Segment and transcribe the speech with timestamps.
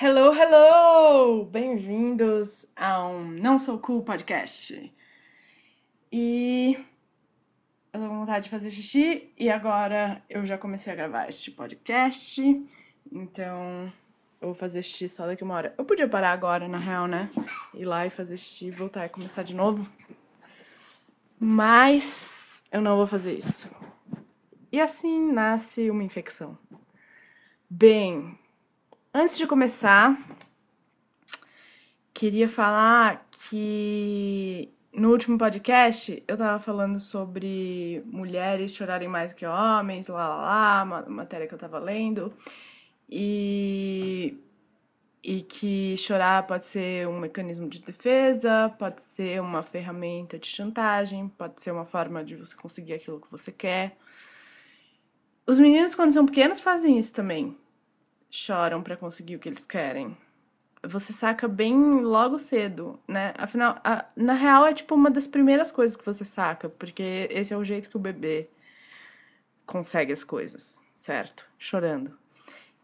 [0.00, 1.44] Hello, hello!
[1.46, 4.94] Bem-vindos ao Não Sou Cool podcast.
[6.12, 6.78] E
[7.92, 11.50] eu tô com vontade de fazer xixi e agora eu já comecei a gravar este
[11.50, 12.40] podcast.
[13.10, 13.92] Então
[14.40, 15.74] eu vou fazer xixi só daqui uma hora.
[15.76, 17.28] Eu podia parar agora, na real, né?
[17.74, 19.92] Ir lá e fazer xixi, voltar e começar de novo.
[21.40, 23.68] Mas eu não vou fazer isso.
[24.70, 26.56] E assim nasce uma infecção.
[27.68, 28.38] Bem,
[29.12, 30.18] antes de começar,
[32.12, 40.08] queria falar que no último podcast eu tava falando sobre mulheres chorarem mais que homens,
[40.08, 42.32] lá lá lá, matéria que eu tava lendo.
[43.08, 44.38] E
[45.22, 51.28] e que chorar pode ser um mecanismo de defesa, pode ser uma ferramenta de chantagem,
[51.28, 53.96] pode ser uma forma de você conseguir aquilo que você quer.
[55.46, 57.56] Os meninos, quando são pequenos, fazem isso também.
[58.30, 60.16] Choram para conseguir o que eles querem.
[60.82, 63.34] Você saca bem logo cedo, né?
[63.36, 67.52] Afinal, a, na real é tipo uma das primeiras coisas que você saca, porque esse
[67.52, 68.48] é o jeito que o bebê
[69.66, 71.46] consegue as coisas, certo?
[71.58, 72.16] Chorando.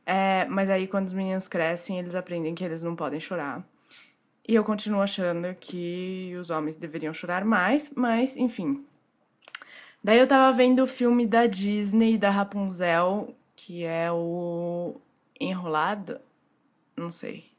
[0.04, 3.64] É, mas aí, quando os meninos crescem, eles aprendem que eles não podem chorar.
[4.46, 8.84] E eu continuo achando que os homens deveriam chorar mais, mas enfim,
[10.04, 15.00] Daí eu tava vendo o filme da Disney, da Rapunzel, que é o
[15.44, 16.20] Enrolado,
[16.96, 17.52] não sei.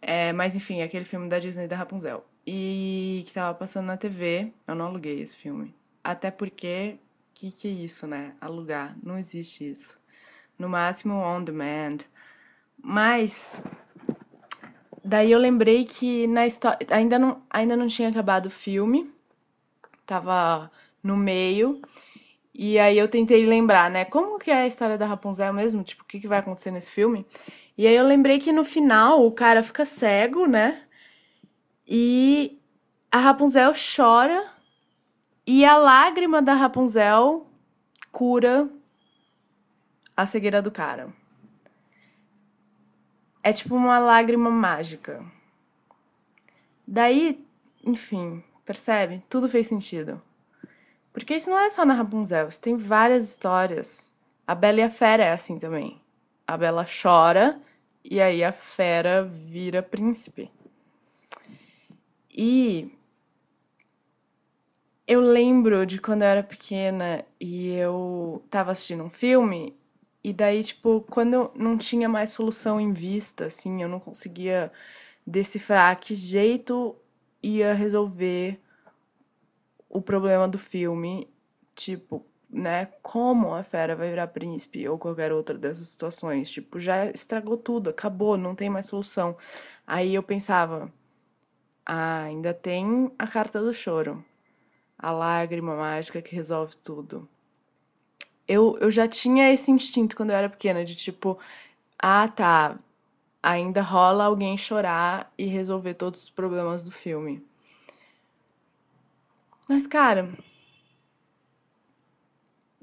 [0.00, 2.24] É, mas enfim, aquele filme da Disney da Rapunzel.
[2.46, 5.74] E que tava passando na TV, eu não aluguei esse filme.
[6.02, 6.98] Até porque,
[7.32, 8.34] que que é isso, né?
[8.40, 9.98] Alugar, não existe isso.
[10.58, 11.98] No máximo on demand.
[12.76, 13.64] Mas
[15.02, 19.10] daí eu lembrei que na história ainda não ainda não tinha acabado o filme.
[20.04, 20.70] Tava
[21.02, 21.80] no meio.
[22.54, 24.04] E aí eu tentei lembrar, né?
[24.04, 25.82] Como que é a história da Rapunzel mesmo?
[25.82, 27.26] Tipo, o que, que vai acontecer nesse filme?
[27.76, 30.82] E aí eu lembrei que no final o cara fica cego, né?
[31.86, 32.60] E
[33.10, 34.52] a Rapunzel chora
[35.44, 37.46] e a lágrima da Rapunzel
[38.12, 38.68] cura
[40.16, 41.12] a cegueira do cara.
[43.42, 45.24] É tipo uma lágrima mágica.
[46.86, 47.44] Daí,
[47.84, 49.24] enfim, percebe?
[49.28, 50.22] Tudo fez sentido.
[51.14, 54.12] Porque isso não é só na Rapunzel, isso tem várias histórias.
[54.44, 56.02] A Bela e a Fera é assim também.
[56.44, 57.58] A Bela chora
[58.04, 60.50] e aí a Fera vira príncipe.
[62.28, 62.90] E
[65.06, 69.72] eu lembro de quando eu era pequena e eu tava assistindo um filme
[70.22, 74.72] e daí, tipo, quando não tinha mais solução em vista, assim, eu não conseguia
[75.24, 76.96] decifrar que jeito
[77.40, 78.58] ia resolver
[79.94, 81.32] o problema do filme,
[81.74, 87.06] tipo, né, como a fera vai virar príncipe ou qualquer outra dessas situações, tipo, já
[87.06, 89.36] estragou tudo, acabou, não tem mais solução.
[89.86, 90.92] Aí eu pensava,
[91.86, 94.22] ah, ainda tem a carta do choro,
[94.98, 97.28] a lágrima mágica que resolve tudo.
[98.48, 101.38] Eu, eu já tinha esse instinto quando eu era pequena, de tipo,
[101.98, 102.78] ah, tá,
[103.40, 107.44] ainda rola alguém chorar e resolver todos os problemas do filme.
[109.68, 110.32] Mas, cara.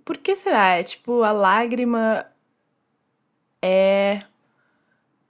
[0.03, 0.69] Por que será?
[0.77, 2.25] É tipo, a lágrima
[3.61, 4.23] é.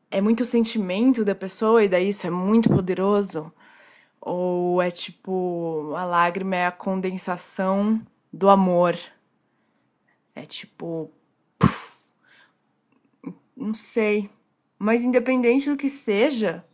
[0.09, 3.51] É muito sentimento da pessoa e daí isso é muito poderoso?
[4.19, 8.01] Ou é tipo, a lágrima é a condensação
[8.31, 8.97] do amor?
[10.35, 11.11] É tipo.
[11.59, 12.13] Puff,
[13.55, 14.29] não sei.
[14.77, 16.65] Mas independente do que seja,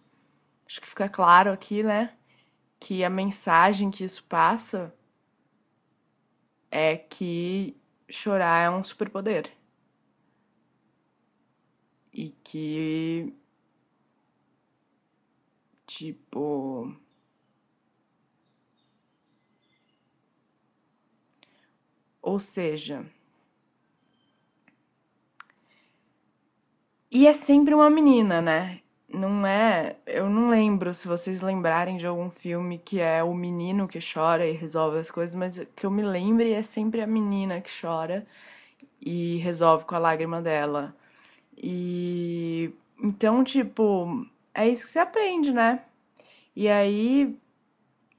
[0.67, 2.16] acho que fica claro aqui, né?
[2.79, 4.93] Que a mensagem que isso passa
[6.71, 7.75] é que
[8.09, 9.51] chorar é um superpoder.
[12.13, 13.33] E que.
[15.85, 16.95] Tipo.
[22.21, 23.05] Ou seja.
[27.11, 28.81] E é sempre uma menina, né?
[29.09, 29.95] Não é.
[30.05, 34.45] Eu não lembro se vocês lembrarem de algum filme que é o menino que chora
[34.45, 38.27] e resolve as coisas, mas que eu me lembre é sempre a menina que chora
[39.01, 40.95] e resolve com a lágrima dela.
[41.57, 42.71] E
[43.01, 45.83] então, tipo, é isso que você aprende, né?
[46.55, 47.37] E aí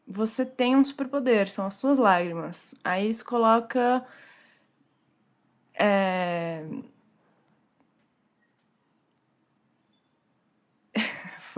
[0.07, 2.75] você tem um superpoder, são as suas lágrimas.
[2.85, 4.05] Aí isso coloca.
[5.75, 6.65] É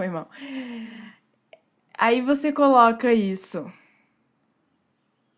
[0.00, 0.30] foi mal.
[1.92, 3.70] Aí você coloca isso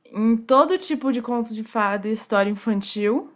[0.04, 3.32] em todo tipo de conto de fada e história infantil.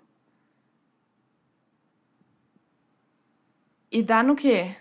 [3.91, 4.77] E dá no quê?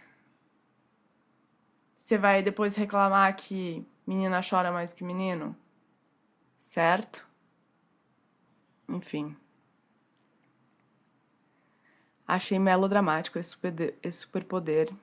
[1.95, 5.57] você vai depois reclamar que menina chora mais que menino?
[6.59, 7.27] Certo?
[8.87, 9.35] Enfim.
[12.27, 13.73] Achei melodramático esse, super,
[14.11, 14.93] superpoder.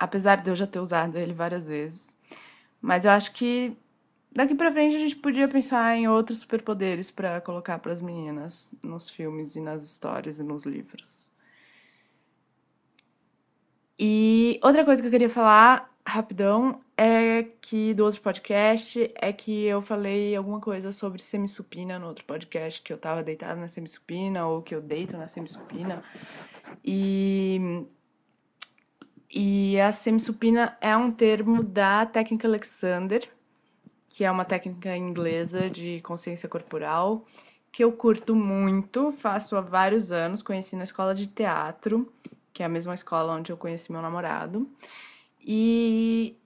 [0.00, 2.16] Apesar de eu já ter usado ele várias vezes.
[2.80, 3.76] Mas eu acho que
[4.32, 8.70] daqui pra frente a gente podia pensar em outros superpoderes para colocar para as meninas
[8.82, 11.30] nos filmes e nas histórias e nos livros.
[13.98, 19.66] E outra coisa que eu queria falar rapidão é que do outro podcast é que
[19.66, 24.46] eu falei alguma coisa sobre semissupina no outro podcast, que eu tava deitada na semissupina
[24.46, 26.02] ou que eu deito na semissupina.
[26.82, 27.86] E
[29.32, 33.28] e a semissupina é um termo da técnica Alexander,
[34.08, 37.24] que é uma técnica inglesa de consciência corporal,
[37.70, 42.12] que eu curto muito, faço há vários anos, conheci na escola de teatro,
[42.52, 44.68] que é a mesma escola onde eu conheci meu namorado.
[45.40, 46.36] E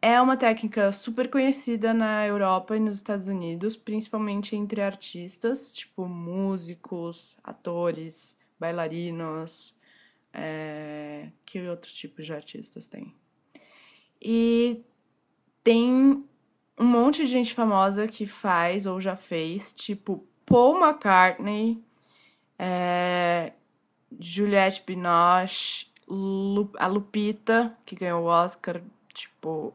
[0.00, 6.06] é uma técnica super conhecida na Europa e nos Estados Unidos, principalmente entre artistas, tipo
[6.06, 9.74] músicos, atores, bailarinos,
[10.32, 11.28] é...
[11.44, 13.14] que outros tipos de artistas tem?
[14.20, 14.84] E
[15.64, 16.24] tem
[16.78, 21.82] um monte de gente famosa que faz ou já fez, tipo Paul McCartney,
[22.58, 23.52] é...
[24.18, 26.70] Juliette Binoche, Lu...
[26.78, 28.82] a Lupita, que ganhou o Oscar,
[29.14, 29.74] tipo,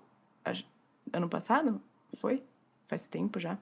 [1.12, 1.82] ano passado?
[2.16, 2.44] Foi?
[2.86, 3.58] Faz tempo já.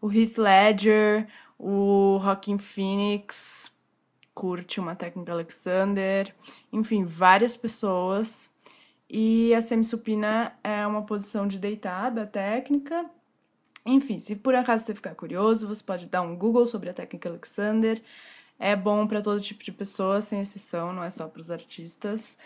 [0.00, 3.77] O Heath Ledger, o Rockin' Phoenix,
[4.38, 6.32] curte uma técnica Alexander,
[6.72, 8.48] enfim, várias pessoas.
[9.10, 13.04] E a semissupina é uma posição de deitada técnica.
[13.84, 17.28] Enfim, se por acaso você ficar curioso, você pode dar um Google sobre a técnica
[17.28, 18.00] Alexander.
[18.60, 22.38] É bom para todo tipo de pessoa, sem exceção, não é só para os artistas.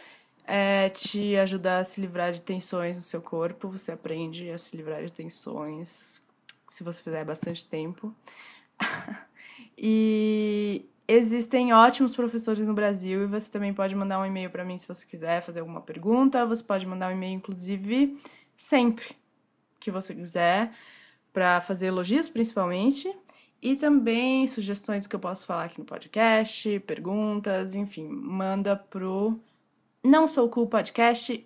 [0.47, 3.69] É, te ajuda a se livrar de tensões no seu corpo.
[3.69, 6.23] Você aprende a se livrar de tensões
[6.67, 8.15] se você fizer bastante tempo.
[9.77, 14.79] e Existem ótimos professores no Brasil e você também pode mandar um e-mail para mim
[14.79, 16.47] se você quiser fazer alguma pergunta.
[16.47, 18.17] Você pode mandar um e-mail, inclusive,
[18.57, 19.17] sempre
[19.81, 20.73] que você quiser,
[21.33, 23.13] para fazer elogios principalmente.
[23.61, 29.39] E também sugestões que eu posso falar aqui no podcast, perguntas, enfim, manda pro
[30.03, 31.43] não sou gmail.com.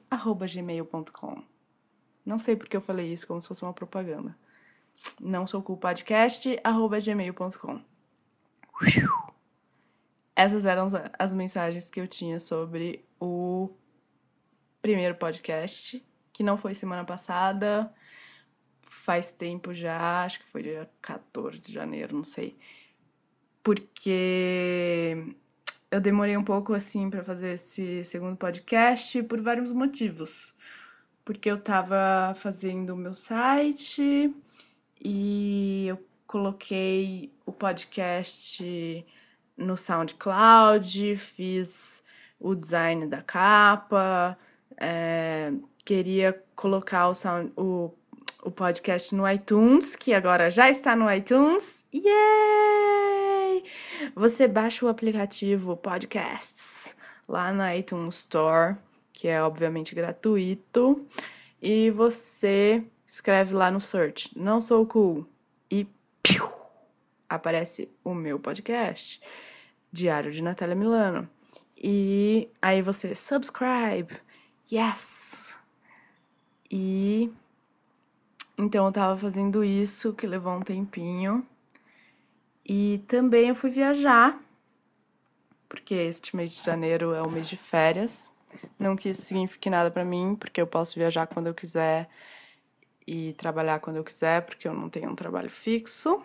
[2.25, 4.37] Não sei porque eu falei isso como se fosse uma propaganda.
[5.21, 7.81] Não sou gmail.com.
[10.37, 10.87] Essas eram
[11.19, 13.71] as mensagens que eu tinha sobre o
[14.83, 17.91] primeiro podcast, que não foi semana passada,
[18.83, 22.59] faz tempo já, acho que foi dia 14 de janeiro, não sei.
[23.63, 25.35] Porque
[25.91, 30.55] eu demorei um pouco assim para fazer esse segundo podcast por vários motivos.
[31.25, 34.33] Porque eu tava fazendo o meu site
[35.03, 38.63] e eu coloquei o podcast
[39.57, 42.05] no SoundCloud, fiz
[42.39, 44.37] o design da capa,
[44.77, 45.53] é,
[45.85, 47.91] queria colocar o, sound, o,
[48.43, 51.87] o podcast no iTunes, que agora já está no iTunes.
[51.95, 53.65] Yay!
[54.15, 56.95] Você baixa o aplicativo Podcasts
[57.29, 58.77] lá na iTunes Store,
[59.13, 61.07] que é obviamente gratuito,
[61.61, 65.27] e você escreve lá no search, não sou cool,
[65.71, 65.87] e
[67.29, 69.21] aparece o meu podcast.
[69.93, 71.29] Diário de Natália Milano.
[71.77, 74.15] E aí você subscribe.
[74.71, 75.59] Yes!
[76.71, 77.33] E
[78.59, 81.47] então eu tava fazendo isso, que levou um tempinho.
[82.65, 84.41] E também eu fui viajar,
[85.69, 88.33] porque este mês de janeiro é o mês de férias.
[88.79, 92.09] Não que isso signifique nada para mim, porque eu posso viajar quando eu quiser
[93.07, 96.21] e trabalhar quando eu quiser, porque eu não tenho um trabalho fixo.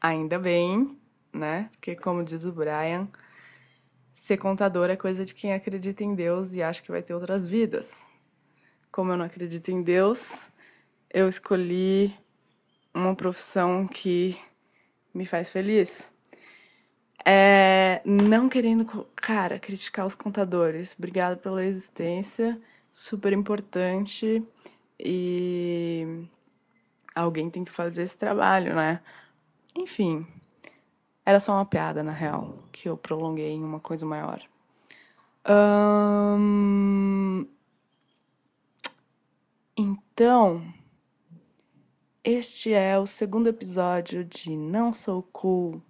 [0.00, 0.96] Ainda bem
[1.32, 1.68] né?
[1.72, 3.08] Porque, como diz o Brian,
[4.12, 7.46] ser contador é coisa de quem acredita em Deus e acha que vai ter outras
[7.46, 8.06] vidas.
[8.90, 10.50] Como eu não acredito em Deus,
[11.10, 12.14] eu escolhi
[12.94, 14.38] uma profissão que
[15.14, 16.12] me faz feliz.
[17.24, 20.94] É, não querendo, cara, criticar os contadores.
[20.98, 22.58] Obrigada pela existência,
[22.90, 24.42] super importante
[24.98, 26.26] e
[27.14, 29.00] alguém tem que fazer esse trabalho, né?
[29.76, 30.26] Enfim,
[31.24, 34.40] era só uma piada, na real, que eu prolonguei em uma coisa maior.
[39.76, 40.62] Então,
[42.24, 45.80] este é o segundo episódio de Não Sou Cool,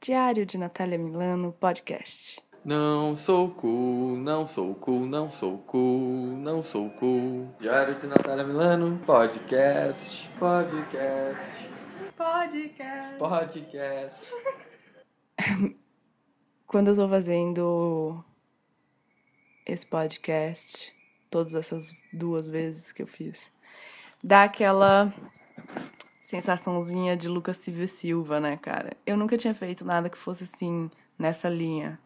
[0.00, 2.42] Diário de Natália Milano podcast.
[2.64, 7.48] Não sou cool, não sou cool, não sou cool, não sou cool.
[7.60, 11.68] Diário de Natália Milano, podcast, podcast,
[12.16, 13.18] Podcast.
[13.18, 14.22] podcast.
[16.66, 18.24] Quando eu tô fazendo
[19.66, 20.94] esse podcast,
[21.30, 23.52] todas essas duas vezes que eu fiz,
[24.24, 25.12] dá aquela
[26.22, 28.96] sensaçãozinha de Lucas Silva Silva, né, cara?
[29.04, 32.00] Eu nunca tinha feito nada que fosse assim, nessa linha.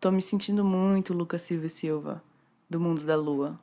[0.00, 2.24] Tô me sentindo muito Lucas Silva Silva,
[2.68, 3.56] do Mundo da Lua.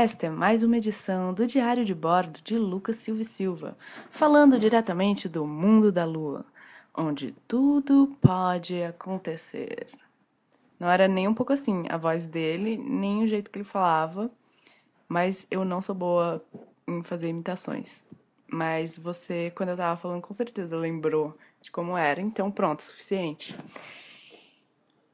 [0.00, 3.76] Esta é mais uma edição do Diário de Bordo de Lucas Silva Silva,
[4.08, 6.46] falando diretamente do Mundo da Lua,
[6.94, 9.88] onde tudo pode acontecer.
[10.78, 14.30] Não era nem um pouco assim a voz dele, nem o jeito que ele falava,
[15.08, 16.44] mas eu não sou boa
[16.86, 18.04] em fazer imitações.
[18.46, 23.52] Mas você, quando eu tava falando, com certeza lembrou de como era, então pronto, suficiente.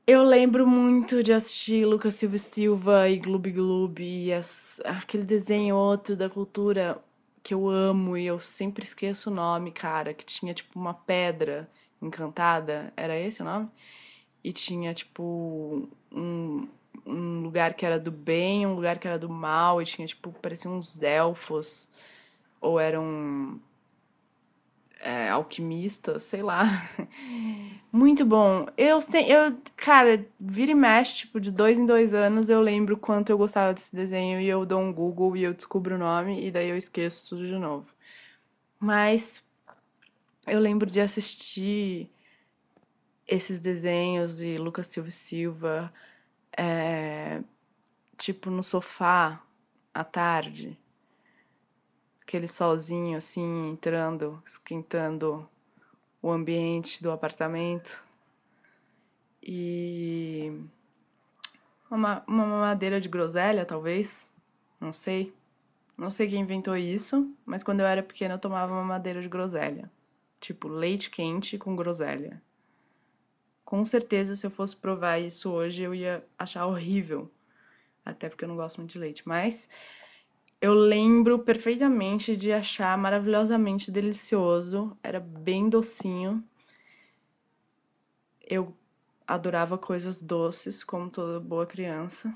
[0.06, 5.22] Eu lembro muito de assistir Lucas Silva e Silva e Gloob Gloob e as, aquele
[5.24, 7.02] desenho outro da cultura
[7.42, 11.70] que eu amo e eu sempre esqueço o nome, cara, que tinha tipo uma pedra
[12.02, 13.70] encantada, era esse o nome?
[14.44, 16.68] E tinha tipo um,
[17.06, 20.32] um lugar que era do bem, um lugar que era do mal, e tinha tipo,
[20.32, 21.88] parecia uns elfos,
[22.60, 23.58] ou eram
[25.04, 26.64] é, alquimista, sei lá.
[27.92, 28.66] Muito bom.
[28.76, 32.96] Eu sei, eu, cara, vira e mexe, tipo, de dois em dois anos eu lembro
[32.96, 36.44] quanto eu gostava desse desenho e eu dou um Google e eu descubro o nome
[36.44, 37.92] e daí eu esqueço tudo de novo.
[38.80, 39.46] Mas
[40.46, 42.10] eu lembro de assistir
[43.28, 45.92] esses desenhos de Lucas Silva e Silva,
[46.56, 47.42] é,
[48.16, 49.42] tipo, no sofá
[49.92, 50.78] à tarde
[52.26, 55.48] aquele solzinho assim entrando, esquentando
[56.20, 58.02] o ambiente do apartamento.
[59.42, 60.50] E
[61.90, 64.30] uma, uma mamadeira de groselha, talvez.
[64.80, 65.32] Não sei.
[65.96, 69.90] Não sei quem inventou isso, mas quando eu era pequena eu tomava mamadeira de groselha.
[70.40, 72.42] Tipo, leite quente com groselha.
[73.64, 77.30] Com certeza, se eu fosse provar isso hoje, eu ia achar horrível.
[78.04, 79.22] Até porque eu não gosto muito de leite.
[79.26, 79.68] Mas
[80.60, 86.42] eu lembro perfeitamente de achar maravilhosamente delicioso, era bem docinho.
[88.40, 88.74] Eu
[89.26, 92.34] adorava coisas doces, como toda boa criança.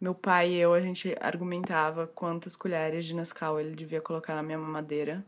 [0.00, 4.42] Meu pai e eu, a gente argumentava quantas colheres de Nescau ele devia colocar na
[4.42, 5.24] minha mamadeira.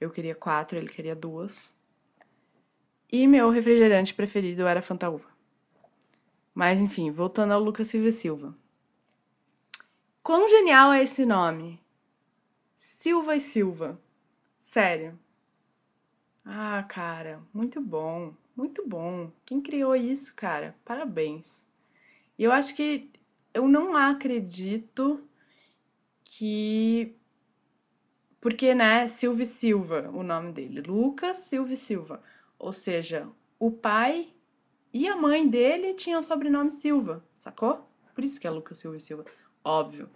[0.00, 1.74] Eu queria quatro, ele queria duas.
[3.10, 5.28] E meu refrigerante preferido era Fanta Uva.
[6.54, 8.54] Mas enfim, voltando ao Lucas Silva Silva.
[10.28, 11.80] Quão genial é esse nome?
[12.76, 13.98] Silva e Silva.
[14.60, 15.18] Sério.
[16.44, 18.34] Ah, cara, muito bom.
[18.54, 19.32] Muito bom.
[19.46, 20.76] Quem criou isso, cara?
[20.84, 21.66] Parabéns.
[22.38, 23.10] E eu acho que
[23.54, 25.26] eu não acredito
[26.22, 27.16] que.
[28.38, 30.82] Porque, né, Silva e Silva, o nome dele.
[30.82, 32.22] Lucas Silva e Silva.
[32.58, 33.26] Ou seja,
[33.58, 34.34] o pai
[34.92, 37.88] e a mãe dele tinham o sobrenome Silva, sacou?
[38.14, 39.24] Por isso que é Lucas Silva e Silva
[39.64, 40.08] óbvio.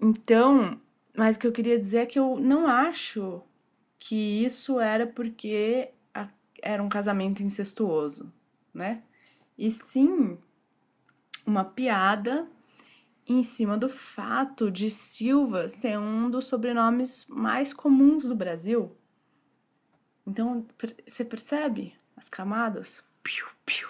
[0.00, 0.80] Então,
[1.16, 3.42] mas o que eu queria dizer é que eu não acho
[3.98, 5.90] que isso era porque
[6.62, 8.32] era um casamento incestuoso,
[8.72, 9.02] né?
[9.56, 10.38] E sim
[11.46, 12.48] uma piada
[13.26, 18.96] em cima do fato de Silva ser um dos sobrenomes mais comuns do Brasil.
[20.26, 20.66] Então,
[21.06, 23.04] você percebe as camadas?
[23.22, 23.88] Piu, piu.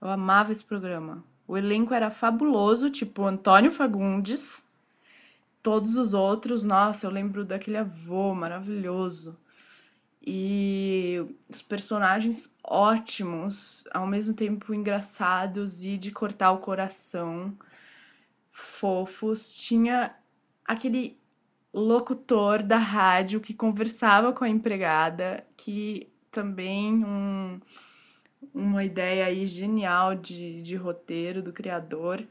[0.00, 1.24] Eu amava esse programa.
[1.48, 4.66] O elenco era fabuloso, tipo Antônio Fagundes.
[5.62, 9.34] Todos os outros, nossa, eu lembro daquele avô maravilhoso.
[10.22, 17.56] E os personagens ótimos, ao mesmo tempo engraçados e de cortar o coração,
[18.50, 19.54] fofos.
[19.54, 20.14] Tinha
[20.66, 21.18] aquele
[21.72, 27.58] locutor da rádio que conversava com a empregada, que também um
[28.54, 32.26] uma ideia aí genial de, de roteiro do criador.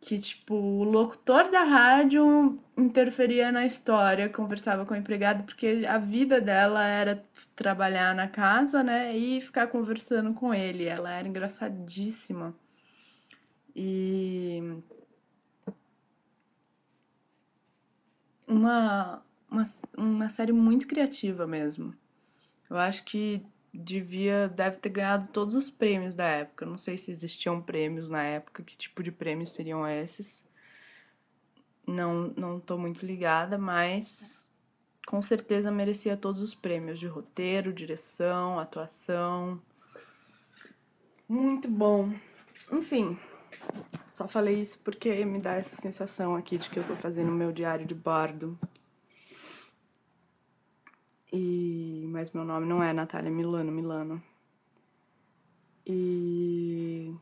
[0.00, 5.98] Que, tipo, o locutor da rádio interferia na história, conversava com a empregada, porque a
[5.98, 7.24] vida dela era
[7.56, 9.16] trabalhar na casa, né?
[9.16, 10.84] E ficar conversando com ele.
[10.84, 12.54] Ela era engraçadíssima.
[13.74, 14.62] E.
[18.46, 19.64] Uma, uma,
[19.96, 21.94] uma série muito criativa mesmo.
[22.70, 26.66] Eu acho que devia deve ter ganhado todos os prêmios da época.
[26.66, 30.44] Não sei se existiam prêmios na época, que tipo de prêmios seriam esses.
[31.86, 34.50] Não não tô muito ligada, mas
[35.06, 39.60] com certeza merecia todos os prêmios de roteiro, direção, atuação.
[41.28, 42.12] Muito bom.
[42.72, 43.18] Enfim,
[44.08, 47.52] só falei isso porque me dá essa sensação aqui de que eu tô fazendo meu
[47.52, 48.58] diário de bordo.
[51.32, 54.22] E mas meu nome não é Natália Milano Milano.
[55.86, 57.14] E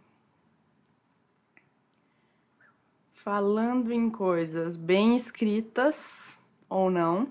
[3.12, 7.28] falando em coisas bem escritas ou não.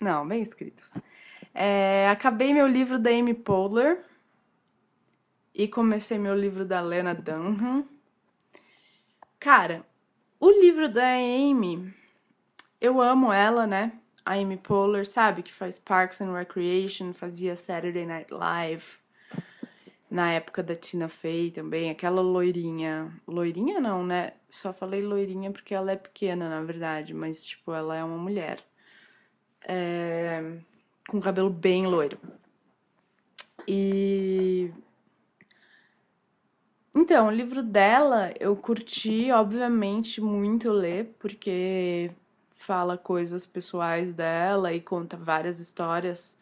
[0.00, 0.92] Não, bem escritas.
[1.54, 4.04] É, acabei meu livro da Amy Poehler
[5.54, 7.88] e comecei meu livro da Lena Dunham.
[9.40, 9.86] Cara,
[10.38, 11.94] o livro da Amy,
[12.78, 13.98] eu amo ela, né?
[14.26, 15.40] A Amy Poehler, sabe?
[15.44, 18.84] Que faz Parks and Recreation, fazia Saturday Night Live.
[20.10, 23.12] Na época da Tina Fey também, aquela loirinha.
[23.26, 24.32] Loirinha não, né?
[24.50, 28.58] Só falei loirinha porque ela é pequena, na verdade, mas, tipo, ela é uma mulher.
[29.62, 30.58] É...
[31.08, 32.18] Com cabelo bem loiro.
[33.68, 34.72] E
[36.98, 42.10] então, o livro dela eu curti, obviamente, muito ler, porque
[42.56, 46.38] fala coisas pessoais dela e conta várias histórias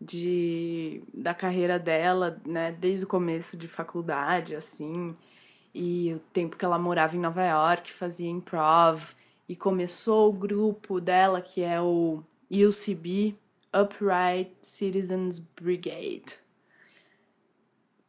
[0.00, 5.16] de da carreira dela, né, desde o começo de faculdade, assim,
[5.74, 9.14] e o tempo que ela morava em Nova York, fazia improv,
[9.48, 13.36] e começou o grupo dela que é o UCB,
[13.74, 16.38] Upright Citizens Brigade,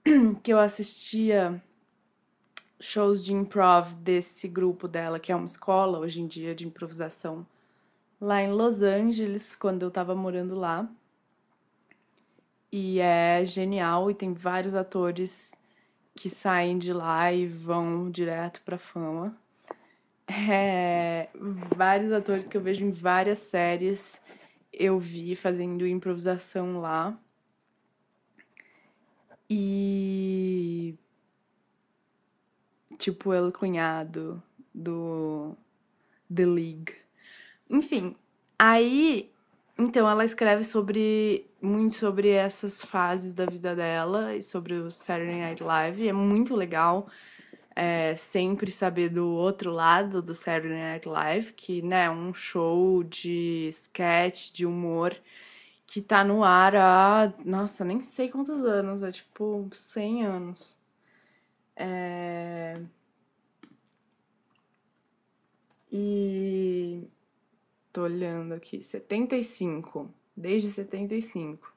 [0.44, 1.62] que eu assistia
[2.80, 7.46] shows de improv desse grupo dela, que é uma escola hoje em dia de improvisação,
[8.20, 10.90] lá em Los Angeles, quando eu tava morando lá.
[12.72, 15.54] E é genial e tem vários atores
[16.16, 19.36] que saem de lá e vão direto pra fama.
[20.28, 21.28] É,
[21.76, 24.22] vários atores que eu vejo em várias séries
[24.72, 27.18] eu vi fazendo improvisação lá.
[29.50, 29.99] E
[33.00, 34.42] tipo El Cunhado
[34.74, 35.56] do
[36.34, 36.94] The League.
[37.70, 38.16] Enfim,
[38.58, 39.32] aí
[39.78, 45.40] então ela escreve sobre muito sobre essas fases da vida dela e sobre o Saturday
[45.40, 46.08] Night Live.
[46.08, 47.08] é muito legal
[47.76, 53.04] é, sempre saber do outro lado do Saturday Night Live, que né, é um show
[53.04, 55.16] de sketch, de humor
[55.88, 60.79] que tá no ar há, nossa, nem sei quantos anos, é tipo 100 anos.
[61.80, 62.78] É...
[65.90, 67.08] E
[67.94, 71.74] tô olhando aqui, 75, desde 75.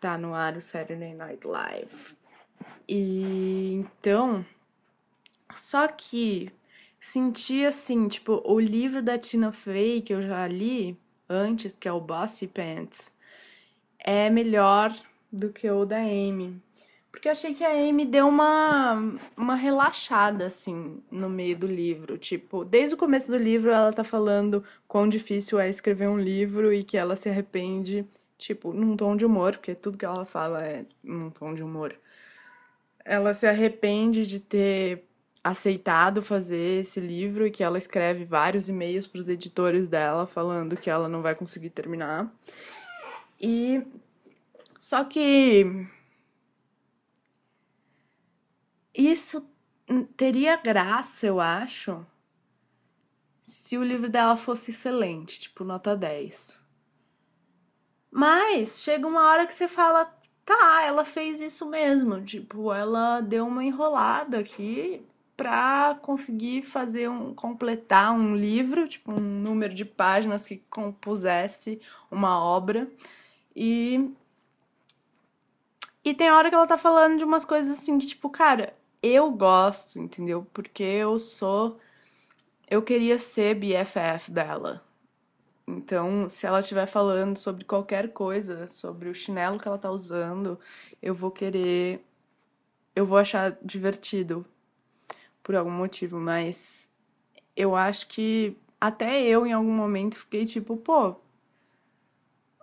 [0.00, 2.16] Tá no ar o Saturday Night Live.
[2.88, 4.44] E então,
[5.54, 6.50] só que
[6.98, 10.98] senti assim, tipo, o livro da Tina Fey que eu já li
[11.28, 13.16] antes, que é o Bossy Pants,
[13.98, 14.92] é melhor
[15.30, 16.60] do que o da Amy.
[17.10, 22.16] Porque eu achei que a Amy deu uma, uma relaxada, assim, no meio do livro.
[22.16, 26.72] Tipo, desde o começo do livro ela tá falando quão difícil é escrever um livro
[26.72, 28.06] e que ela se arrepende,
[28.38, 31.94] tipo, num tom de humor, porque tudo que ela fala é num tom de humor.
[33.04, 35.04] Ela se arrepende de ter
[35.42, 40.76] aceitado fazer esse livro e que ela escreve vários e-mails para os editores dela falando
[40.76, 42.30] que ela não vai conseguir terminar.
[43.40, 43.82] E
[44.78, 45.86] só que
[49.08, 49.48] isso
[50.16, 52.04] teria graça, eu acho,
[53.42, 56.60] se o livro dela fosse excelente, tipo nota 10.
[58.10, 60.12] Mas chega uma hora que você fala,
[60.44, 65.04] tá, ela fez isso mesmo, tipo, ela deu uma enrolada aqui
[65.36, 72.38] para conseguir fazer um completar um livro, tipo um número de páginas que compusesse uma
[72.38, 72.90] obra.
[73.56, 74.10] E
[76.04, 79.30] e tem hora que ela tá falando de umas coisas assim que tipo, cara, eu
[79.30, 80.46] gosto, entendeu?
[80.52, 81.78] Porque eu sou.
[82.68, 84.84] Eu queria ser BFF dela.
[85.66, 90.58] Então, se ela estiver falando sobre qualquer coisa, sobre o chinelo que ela tá usando,
[91.02, 92.04] eu vou querer.
[92.94, 94.44] Eu vou achar divertido
[95.42, 96.94] por algum motivo, mas
[97.56, 101.16] eu acho que até eu em algum momento fiquei tipo, pô,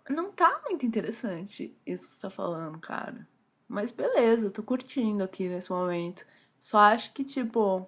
[0.09, 3.27] não tá muito interessante isso que você tá falando, cara.
[3.67, 6.25] Mas beleza, tô curtindo aqui nesse momento.
[6.59, 7.87] Só acho que, tipo,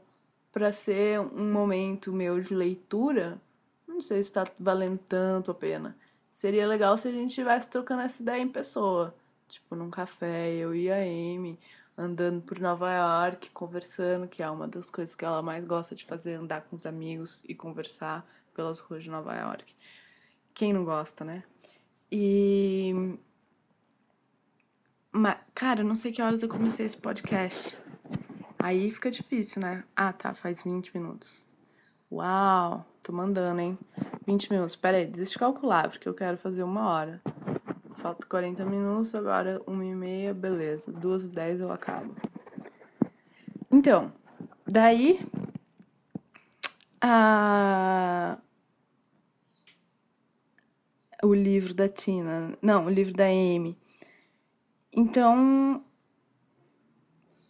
[0.51, 3.39] pra ser um momento meu de leitura,
[3.87, 5.95] não sei se tá valendo tanto a pena.
[6.27, 9.15] Seria legal se a gente estivesse trocando essa ideia em pessoa.
[9.47, 11.59] Tipo, num café, eu e a Amy,
[11.97, 16.05] andando por Nova York, conversando, que é uma das coisas que ela mais gosta de
[16.05, 19.75] fazer, andar com os amigos e conversar pelas ruas de Nova York.
[20.53, 21.43] Quem não gosta, né?
[22.11, 23.17] E
[25.11, 27.77] Mas, cara, não sei que horas eu comecei esse podcast.
[28.59, 29.83] Aí fica difícil, né?
[29.95, 31.45] Ah, tá, faz 20 minutos.
[32.11, 33.77] Uau, tô mandando, hein?
[34.27, 34.75] 20 minutos.
[34.75, 37.21] Pera aí, desiste de calcular, porque eu quero fazer uma hora.
[37.93, 40.91] Falta 40 minutos, agora uma e meia, beleza.
[40.91, 42.15] Duas e dez eu acabo.
[43.71, 44.11] Então,
[44.65, 45.25] daí...
[47.01, 48.37] A...
[51.23, 52.57] O livro da Tina...
[52.61, 53.77] Não, o livro da Amy.
[54.91, 55.83] Então,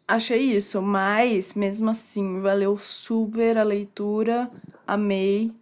[0.08, 4.49] achei isso, mas mesmo assim, valeu super a leitura,
[4.86, 5.54] amei,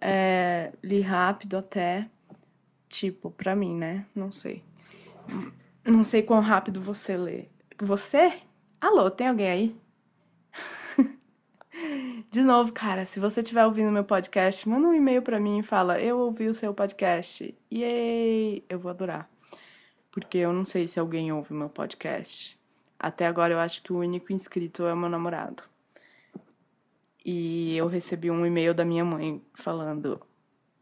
[0.00, 2.08] é, li rápido até,
[2.88, 4.06] tipo, pra mim, né?
[4.14, 4.62] Não sei.
[5.84, 7.46] Não sei quão rápido você lê.
[7.80, 8.40] Você?
[8.80, 9.76] Alô, tem alguém aí?
[12.30, 15.62] De novo, cara, se você estiver ouvindo meu podcast, manda um e-mail para mim e
[15.62, 17.56] fala: Eu ouvi o seu podcast.
[17.72, 18.64] Yay!
[18.68, 19.30] Eu vou adorar.
[20.18, 22.58] Porque eu não sei se alguém ouve meu podcast.
[22.98, 25.62] Até agora eu acho que o único inscrito é o meu namorado.
[27.24, 30.20] E eu recebi um e-mail da minha mãe falando: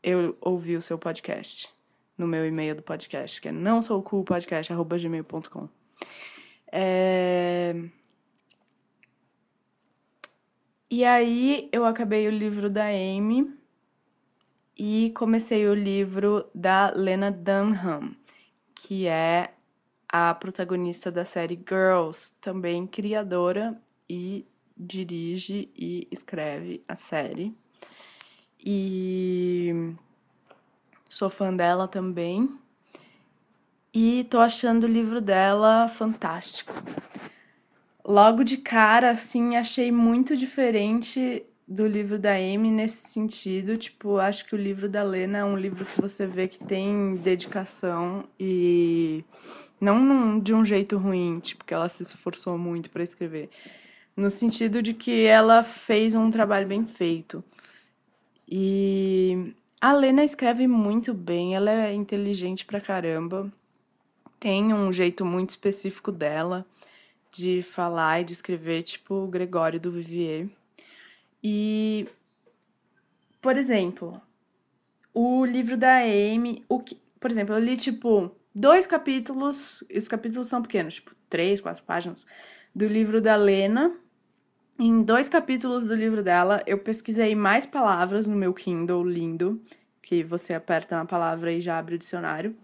[0.03, 1.69] Eu ouvi o seu podcast.
[2.17, 5.69] No meu e-mail do podcast, que é não sou cool podcast, arroba gmail.com.
[6.73, 7.75] É...
[10.91, 13.55] E aí eu acabei o livro da Amy
[14.79, 18.17] e comecei o livro da Lena Dunham,
[18.87, 19.51] que é
[20.09, 23.77] a protagonista da série Girls, também criadora
[24.09, 24.47] e
[24.77, 27.53] dirige e escreve a série.
[28.65, 29.93] E
[31.09, 32.49] sou fã dela também.
[33.93, 36.73] E tô achando o livro dela fantástico.
[38.05, 43.77] Logo de cara, assim, achei muito diferente do livro da Amy nesse sentido.
[43.77, 47.17] Tipo, acho que o livro da Lena é um livro que você vê que tem
[47.17, 49.25] dedicação e
[49.81, 53.51] não num, de um jeito ruim, tipo, que ela se esforçou muito para escrever.
[54.17, 57.45] No sentido de que ela fez um trabalho bem feito.
[58.49, 63.53] E a Lena escreve muito bem, ela é inteligente pra caramba.
[64.39, 66.65] Tem um jeito muito específico dela
[67.33, 70.49] de falar e de escrever, tipo o Gregório do Vivier.
[71.49, 72.09] E,
[73.41, 74.21] por exemplo,
[75.15, 80.09] o livro da Amy, o que, por exemplo, eu li tipo dois capítulos, e os
[80.09, 82.27] capítulos são pequenos, tipo três, quatro páginas,
[82.75, 83.97] do livro da Lena.
[84.77, 89.63] Em dois capítulos do livro dela, eu pesquisei mais palavras no meu Kindle lindo,
[90.03, 92.57] que você aperta na palavra e já abre o dicionário.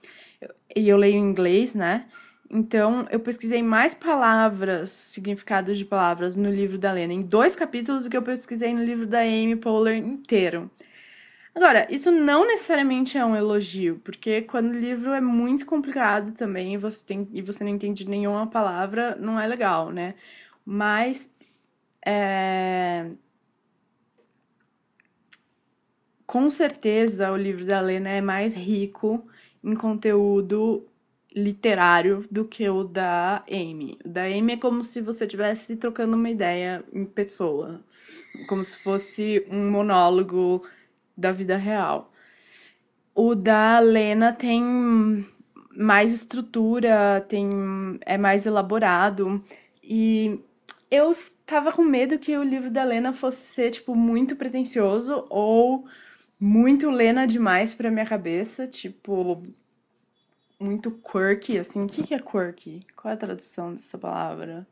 [0.74, 2.08] E eu leio em inglês, né?
[2.52, 8.04] Então, eu pesquisei mais palavras, significados de palavras no livro da Lena em dois capítulos
[8.04, 10.70] do que eu pesquisei no livro da Amy Poehler inteiro.
[11.54, 16.74] Agora, isso não necessariamente é um elogio, porque quando o livro é muito complicado também
[16.74, 20.14] e você, tem, e você não entende nenhuma palavra, não é legal, né?
[20.64, 21.34] Mas.
[22.04, 23.06] É...
[26.26, 29.26] Com certeza o livro da Lena é mais rico
[29.62, 30.86] em conteúdo
[31.34, 33.98] literário do que o da Amy.
[34.04, 37.82] O da Amy é como se você estivesse trocando uma ideia em pessoa,
[38.48, 40.62] como se fosse um monólogo
[41.16, 42.12] da vida real.
[43.14, 45.26] O da Lena tem
[45.76, 49.42] mais estrutura, tem é mais elaborado
[49.82, 50.40] e
[50.90, 51.14] eu
[51.46, 55.86] tava com medo que o livro da Lena fosse ser tipo muito pretensioso ou
[56.38, 59.42] muito Lena demais para minha cabeça, tipo
[60.62, 61.84] muito quirky, assim.
[61.84, 62.86] O que, que é quirky?
[62.96, 64.66] Qual é a tradução dessa palavra?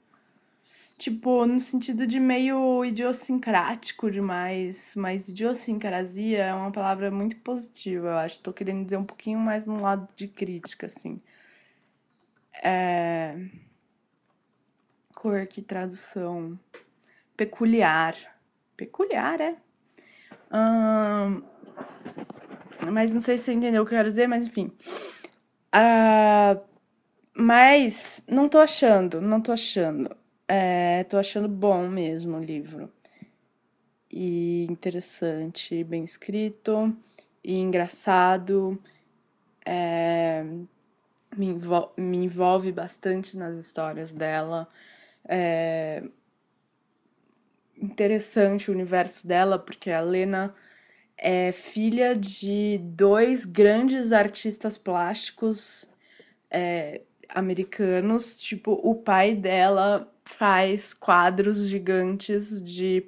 [0.97, 8.19] Tipo, no sentido de meio idiosincrático demais, mas idiosincrasia é uma palavra muito positiva, eu
[8.19, 8.41] acho.
[8.41, 11.19] Tô querendo dizer um pouquinho mais no lado de crítica, assim.
[12.63, 13.35] É...
[15.21, 16.59] Quirky, tradução.
[17.35, 18.15] Peculiar.
[18.77, 19.57] Peculiar, é?
[20.53, 21.43] Hum...
[22.93, 24.71] Mas não sei se você entendeu o que eu quero dizer, mas enfim.
[25.75, 26.61] Uh,
[27.35, 30.17] mas não tô achando, não tô achando.
[30.49, 32.91] É, tô achando bom mesmo o livro.
[34.11, 36.97] E interessante, bem escrito,
[37.45, 38.81] e engraçado.
[39.65, 40.45] É,
[41.37, 44.69] me, envol me envolve bastante nas histórias dela.
[45.29, 46.03] É,
[47.77, 50.55] interessante o universo dela, porque a Lena
[51.23, 55.85] é filha de dois grandes artistas plásticos
[56.51, 58.37] é, americanos.
[58.39, 63.05] Tipo, o pai dela faz quadros gigantes de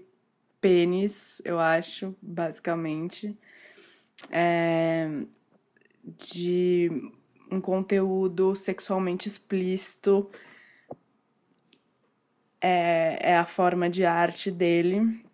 [0.61, 3.35] pênis, eu acho, basicamente.
[4.31, 5.09] É,
[6.05, 6.90] de
[7.51, 10.31] um conteúdo sexualmente explícito
[12.61, 15.25] é, é a forma de arte dele.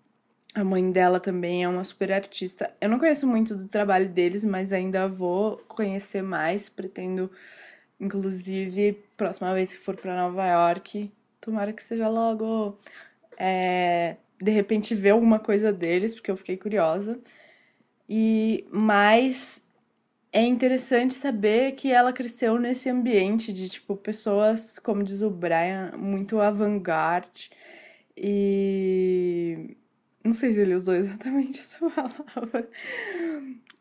[0.59, 2.75] A mãe dela também é uma super artista.
[2.81, 6.69] Eu não conheço muito do trabalho deles, mas ainda vou conhecer mais.
[6.69, 7.31] Pretendo,
[8.01, 12.77] inclusive, próxima vez que for para Nova York, tomara que seja logo,
[13.39, 17.21] é, de repente ver alguma coisa deles, porque eu fiquei curiosa.
[18.09, 19.65] E mais
[20.33, 25.93] é interessante saber que ela cresceu nesse ambiente de tipo pessoas, como diz o Brian,
[25.97, 27.51] muito avant-garde
[28.17, 29.77] e
[30.29, 32.71] não sei se ele usou exatamente essa palavra.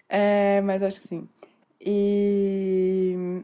[0.10, 1.30] É, mas acho que sim.
[1.80, 3.42] E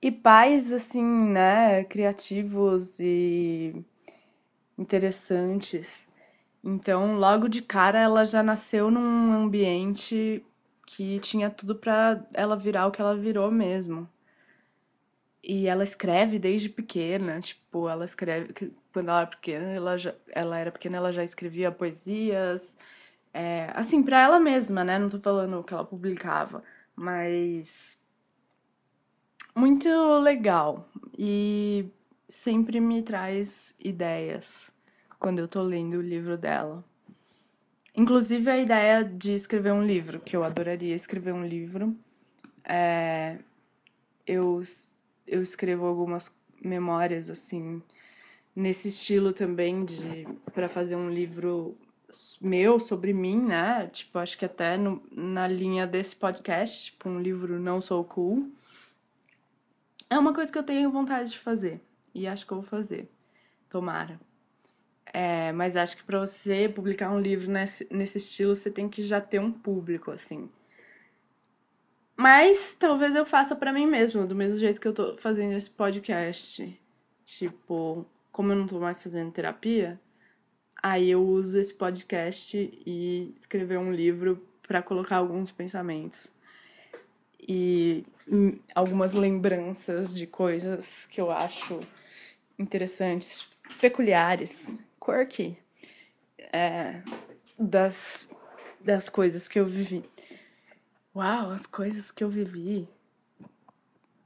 [0.00, 3.84] e pais assim, né, criativos e
[4.78, 6.08] interessantes.
[6.64, 10.44] Então, logo de cara ela já nasceu num ambiente
[10.86, 14.08] que tinha tudo para ela virar o que ela virou mesmo.
[15.48, 18.52] E ela escreve desde pequena, tipo, ela escreve
[18.92, 22.76] quando ela era pequena, ela já, ela era pequena, ela já escrevia poesias,
[23.32, 24.98] é, assim, para ela mesma, né?
[24.98, 26.62] Não tô falando que ela publicava,
[26.94, 27.98] mas
[29.56, 30.86] muito legal
[31.18, 31.86] e
[32.28, 34.70] sempre me traz ideias
[35.18, 36.84] quando eu tô lendo o livro dela.
[37.94, 41.96] Inclusive a ideia de escrever um livro, que eu adoraria escrever um livro.
[42.62, 43.38] É,
[44.26, 44.62] eu,
[45.28, 47.82] eu escrevo algumas memórias, assim,
[48.54, 51.74] nesse estilo também de para fazer um livro
[52.40, 53.86] meu sobre mim, né?
[53.88, 58.50] Tipo, acho que até no, na linha desse podcast, tipo, um livro Não Sou Cool.
[60.10, 61.80] É uma coisa que eu tenho vontade de fazer.
[62.14, 63.08] E acho que eu vou fazer.
[63.68, 64.18] Tomara.
[65.12, 69.02] É, mas acho que para você publicar um livro nesse, nesse estilo, você tem que
[69.02, 70.48] já ter um público, assim.
[72.18, 75.70] Mas talvez eu faça para mim mesma, do mesmo jeito que eu tô fazendo esse
[75.70, 76.76] podcast.
[77.24, 80.00] Tipo, como eu não tô mais fazendo terapia,
[80.82, 86.32] aí eu uso esse podcast e escrever um livro para colocar alguns pensamentos
[87.40, 88.02] e
[88.74, 91.78] algumas lembranças de coisas que eu acho
[92.58, 93.48] interessantes,
[93.80, 95.56] peculiares quirky
[96.52, 97.00] é,
[97.56, 98.28] das,
[98.80, 100.02] das coisas que eu vivi.
[101.14, 102.88] Uau, as coisas que eu vivi.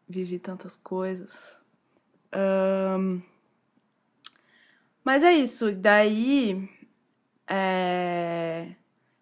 [0.08, 1.60] Vivi tantas coisas.
[2.34, 3.22] Um,
[5.04, 5.72] mas é isso.
[5.72, 6.68] Daí.
[7.48, 8.74] É,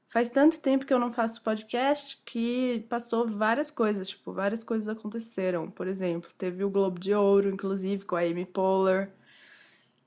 [0.08, 4.08] faz tanto tempo que eu não faço podcast que passou várias coisas.
[4.08, 5.70] Tipo, várias coisas aconteceram.
[5.70, 9.12] Por exemplo, teve o Globo de Ouro, inclusive, com a Amy Poehler.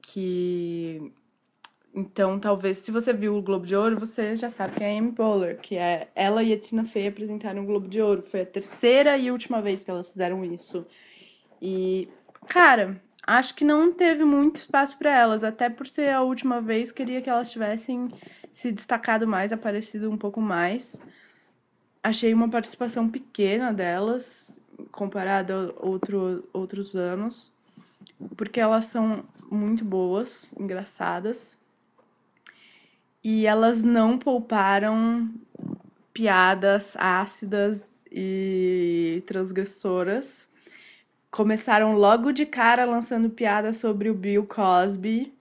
[0.01, 1.13] Que
[1.95, 4.97] então, talvez, se você viu o Globo de Ouro, você já sabe que é a
[4.97, 8.23] Amy Poehler, que é ela e a Tina Fey apresentaram o Globo de Ouro.
[8.23, 10.87] Foi a terceira e última vez que elas fizeram isso.
[11.61, 12.09] E,
[12.47, 16.91] cara, acho que não teve muito espaço para elas, até por ser a última vez,
[16.91, 18.09] queria que elas tivessem
[18.51, 20.99] se destacado mais, aparecido um pouco mais.
[22.01, 24.59] Achei uma participação pequena delas,
[24.91, 27.53] comparada a outro, outros anos,
[28.35, 31.61] porque elas são muito boas, engraçadas
[33.23, 35.33] e elas não pouparam
[36.13, 40.49] piadas ácidas e transgressoras.
[41.31, 45.33] Começaram logo de cara lançando piada sobre o Bill Cosby,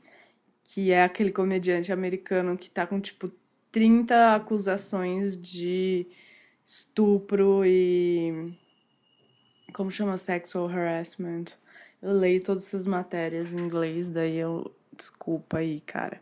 [0.65, 3.31] que é aquele comediante americano que tá com tipo
[3.73, 6.07] 30 acusações de
[6.65, 8.55] estupro e
[9.75, 11.47] como chama sexual harassment.
[12.01, 16.21] Eu leio todas essas matérias em inglês, daí eu desculpa aí, cara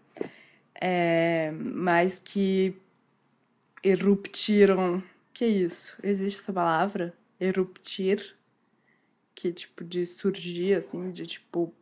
[0.80, 2.74] é, mas que
[3.84, 5.02] eruptiram.
[5.32, 5.96] Que isso?
[6.02, 7.14] Existe essa palavra?
[7.38, 8.36] Eruptir?
[9.34, 11.74] Que tipo de surgir, assim, de tipo.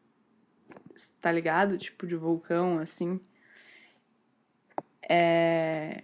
[1.21, 1.79] Tá ligado?
[1.79, 3.21] Tipo de vulcão, assim.
[5.09, 6.03] É.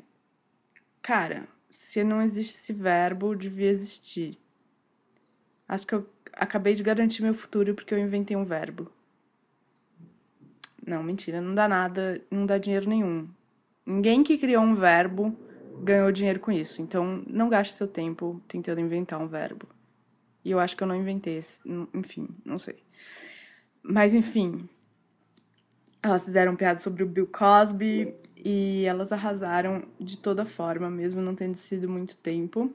[1.02, 4.38] Cara, se não existe esse verbo, devia existir.
[5.68, 8.90] Acho que eu acabei de garantir meu futuro porque eu inventei um verbo.
[10.86, 13.28] Não, mentira, não dá nada, não dá dinheiro nenhum.
[13.86, 15.36] Ninguém que criou um verbo
[15.82, 16.82] ganhou dinheiro com isso.
[16.82, 19.66] Então, não gaste seu tempo tentando inventar um verbo.
[20.44, 21.62] E eu acho que eu não inventei esse,
[21.94, 22.76] enfim, não sei.
[23.82, 24.68] Mas enfim,
[26.02, 31.34] elas fizeram piada sobre o Bill Cosby e elas arrasaram de toda forma, mesmo não
[31.34, 32.70] tendo sido muito tempo.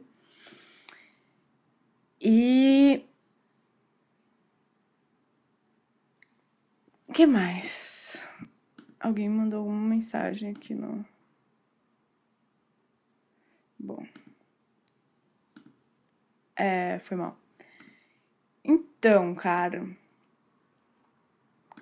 [2.19, 3.06] E
[7.19, 8.25] que mais?
[8.97, 11.05] Alguém mandou uma mensagem aqui no.
[13.77, 14.08] Bom.
[16.55, 17.38] É, foi mal.
[18.63, 19.86] Então, cara.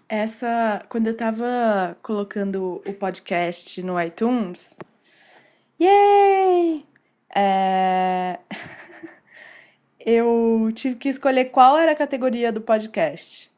[0.09, 0.83] Essa.
[0.89, 4.75] Quando eu tava colocando o podcast no iTunes.
[5.79, 6.83] Yay!
[7.35, 8.39] É...
[10.03, 13.55] eu tive que escolher qual era a categoria do podcast.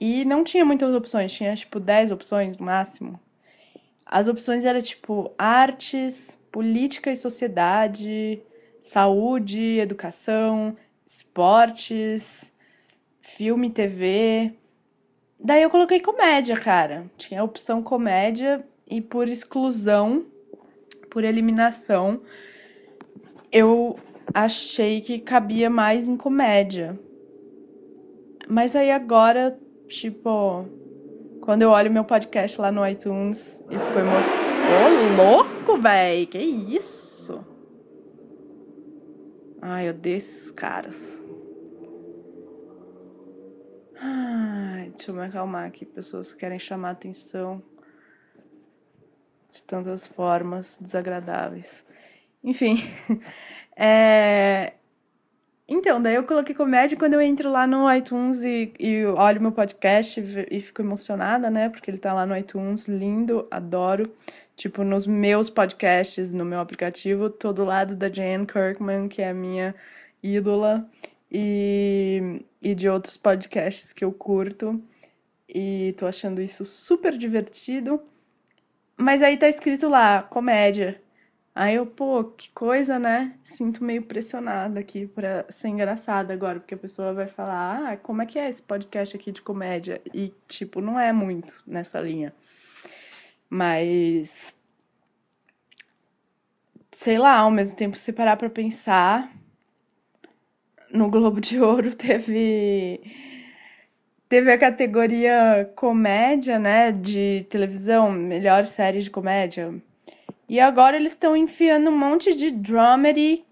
[0.00, 3.18] E não tinha muitas opções, tinha tipo 10 opções no máximo.
[4.06, 8.40] As opções eram tipo artes, política e sociedade,
[8.80, 12.52] saúde, educação, esportes,
[13.20, 14.54] filme, TV.
[15.38, 17.10] Daí eu coloquei comédia, cara.
[17.16, 20.26] Tinha a opção comédia e por exclusão,
[21.10, 22.22] por eliminação,
[23.50, 23.96] eu
[24.32, 26.98] achei que cabia mais em comédia.
[28.48, 29.58] Mas aí agora,
[29.88, 30.66] tipo,
[31.40, 34.12] quando eu olho meu podcast lá no iTunes e ficou emo...
[34.68, 36.26] Ô, louco, véi!
[36.26, 37.44] Que isso?
[39.60, 41.26] Ai, eu odeio esses caras.
[44.00, 45.84] Ai, deixa eu me acalmar aqui.
[45.84, 47.62] Pessoas que querem chamar atenção
[49.50, 51.84] de tantas formas desagradáveis.
[52.42, 52.76] Enfim.
[53.80, 54.77] É...
[55.70, 59.52] Então, daí eu coloquei comédia quando eu entro lá no iTunes e, e olho meu
[59.52, 61.68] podcast e, e fico emocionada, né?
[61.68, 64.10] Porque ele tá lá no iTunes, lindo, adoro.
[64.56, 69.28] Tipo, nos meus podcasts, no meu aplicativo, tô do lado da Jane Kirkman, que é
[69.28, 69.74] a minha
[70.22, 70.88] ídola,
[71.30, 74.82] e, e de outros podcasts que eu curto.
[75.48, 78.00] E tô achando isso super divertido.
[78.96, 81.00] Mas aí tá escrito lá, comédia.
[81.60, 83.34] Aí eu, pô, que coisa, né?
[83.42, 88.22] Sinto meio pressionada aqui pra ser engraçada agora, porque a pessoa vai falar, ah, como
[88.22, 90.00] é que é esse podcast aqui de comédia?
[90.14, 92.32] E, tipo, não é muito nessa linha.
[93.50, 94.56] Mas.
[96.92, 99.28] Sei lá, ao mesmo tempo, se parar pra pensar.
[100.92, 103.00] No Globo de Ouro teve.
[104.28, 106.92] Teve a categoria comédia, né?
[106.92, 109.74] De televisão, melhor série de comédia.
[110.48, 113.44] E agora eles estão enfiando um monte de dramedy,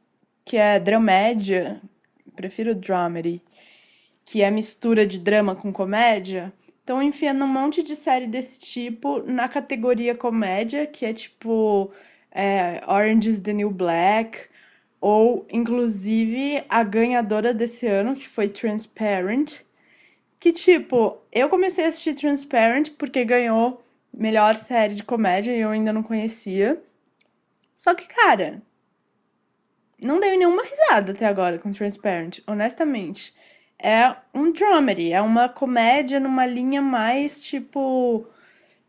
[0.45, 1.81] que é dramédia.
[2.35, 3.43] Prefiro dramedy,
[4.25, 6.53] que é mistura de drama com comédia
[6.87, 11.91] Estão enfiando um monte de série desse tipo na categoria comédia, que é tipo
[12.31, 14.43] é, Orange is the New Black,
[15.01, 19.63] ou inclusive a ganhadora desse ano, que foi Transparent.
[20.39, 23.83] Que tipo, eu comecei a assistir Transparent porque ganhou
[24.17, 26.83] melhor série de comédia e eu ainda não conhecia.
[27.75, 28.63] Só que, cara,
[30.03, 33.35] não dei nenhuma risada até agora com Transparent, honestamente
[33.79, 38.27] é um dramedy, é uma comédia numa linha mais tipo.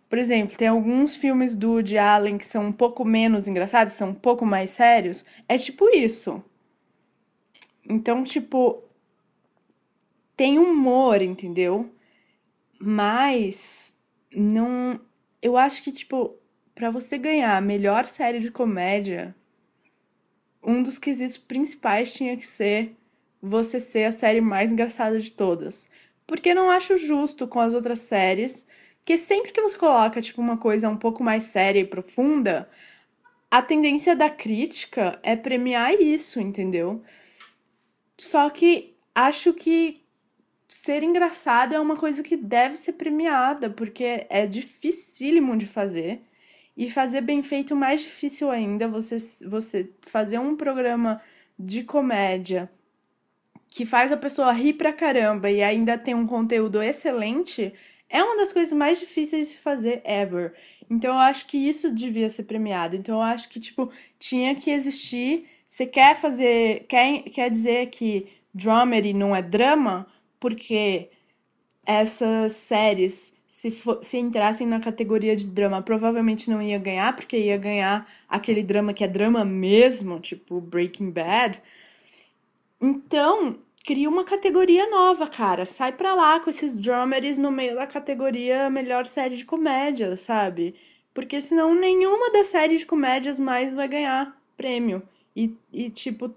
[0.10, 4.10] Por exemplo, tem alguns filmes do Woody Allen que são um pouco menos engraçados, são
[4.10, 5.26] um pouco mais sérios.
[5.48, 6.44] É tipo isso.
[7.88, 8.84] Então, tipo.
[10.36, 11.92] Tem humor, entendeu?
[12.80, 13.98] Mas.
[14.32, 15.00] Não.
[15.42, 16.36] Eu acho que, tipo,
[16.74, 19.36] para você ganhar a melhor série de comédia,
[20.64, 22.96] um dos quesitos principais tinha que ser
[23.42, 25.90] você ser a série mais engraçada de todas.
[26.26, 28.68] Porque não acho justo com as outras séries
[29.06, 32.70] que sempre que você coloca tipo uma coisa um pouco mais séria e profunda,
[33.50, 37.02] a tendência da crítica é premiar isso, entendeu?
[38.20, 40.04] Só que acho que
[40.68, 46.22] ser engraçado é uma coisa que deve ser premiada, porque é dificílimo de fazer.
[46.76, 51.20] E fazer bem feito mais difícil ainda, você, você fazer um programa
[51.58, 52.70] de comédia
[53.68, 57.74] que faz a pessoa rir pra caramba e ainda tem um conteúdo excelente,
[58.10, 60.54] é uma das coisas mais difíceis de fazer ever.
[60.90, 62.96] Então eu acho que isso devia ser premiado.
[62.96, 65.46] Então eu acho que, tipo, tinha que existir.
[65.68, 66.86] Você quer fazer.
[66.88, 70.08] Quer, quer dizer que dramedy não é drama?
[70.40, 71.10] Porque
[71.86, 73.72] essas séries, se,
[74.02, 78.94] se entrassem na categoria de drama, provavelmente não ia ganhar, porque ia ganhar aquele drama
[78.94, 81.62] que é drama mesmo, tipo Breaking Bad.
[82.82, 85.66] Então, cria uma categoria nova, cara.
[85.66, 90.76] Sai pra lá com esses dramedies no meio da categoria melhor série de comédia, sabe?
[91.14, 95.02] Porque senão nenhuma das séries de comédias mais vai ganhar prêmio.
[95.36, 96.36] E, e tipo,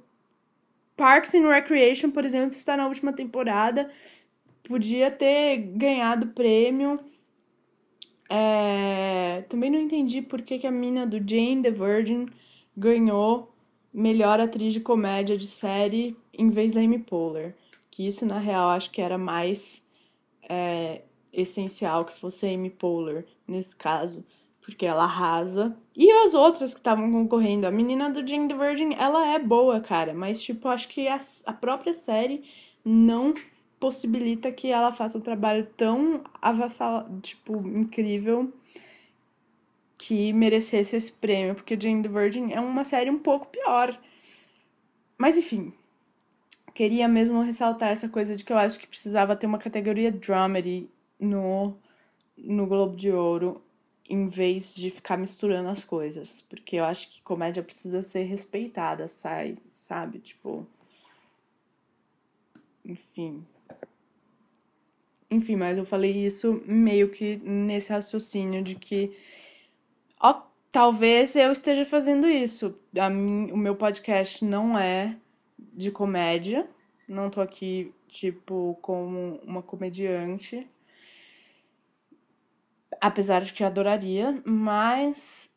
[1.00, 3.90] Parks and Recreation, por exemplo, está na última temporada.
[4.62, 7.00] Podia ter ganhado prêmio.
[8.28, 9.42] É...
[9.48, 12.26] Também não entendi por que, que a mina do Jane the Virgin
[12.76, 13.50] ganhou
[13.90, 17.56] melhor atriz de comédia de série em vez da Amy Poehler.
[17.90, 19.88] Que isso, na real, acho que era mais
[20.46, 21.00] é,
[21.32, 24.22] essencial que fosse a Amy Poehler nesse caso.
[24.70, 25.76] Porque ela arrasa.
[25.94, 29.80] E as outras que estavam concorrendo, a menina do Jane the Virgin, ela é boa,
[29.80, 32.42] cara, mas tipo, acho que a, a própria série
[32.84, 33.34] não
[33.78, 38.52] possibilita que ela faça um trabalho tão avassalado, tipo, incrível
[39.98, 43.98] que merecesse esse prêmio, porque Jane the Virgin é uma série um pouco pior.
[45.18, 45.72] Mas enfim,
[46.72, 50.88] queria mesmo ressaltar essa coisa de que eu acho que precisava ter uma categoria dramedy
[51.18, 51.76] no,
[52.38, 53.62] no Globo de Ouro,
[54.10, 56.42] em vez de ficar misturando as coisas.
[56.48, 60.18] Porque eu acho que comédia precisa ser respeitada, sai, sabe?
[60.18, 60.66] Tipo.
[62.84, 63.46] Enfim.
[65.30, 69.16] Enfim, mas eu falei isso meio que nesse raciocínio de que.
[70.20, 70.42] Ó,
[70.72, 72.76] talvez eu esteja fazendo isso.
[72.98, 75.16] A mim, o meu podcast não é
[75.56, 76.68] de comédia.
[77.06, 80.68] Não tô aqui, tipo, como uma comediante.
[83.00, 85.56] Apesar de que adoraria, mas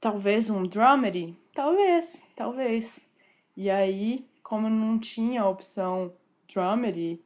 [0.00, 1.36] talvez um dramedy?
[1.52, 3.08] Talvez, talvez.
[3.56, 6.12] E aí, como não tinha a opção
[6.52, 7.22] dramedy,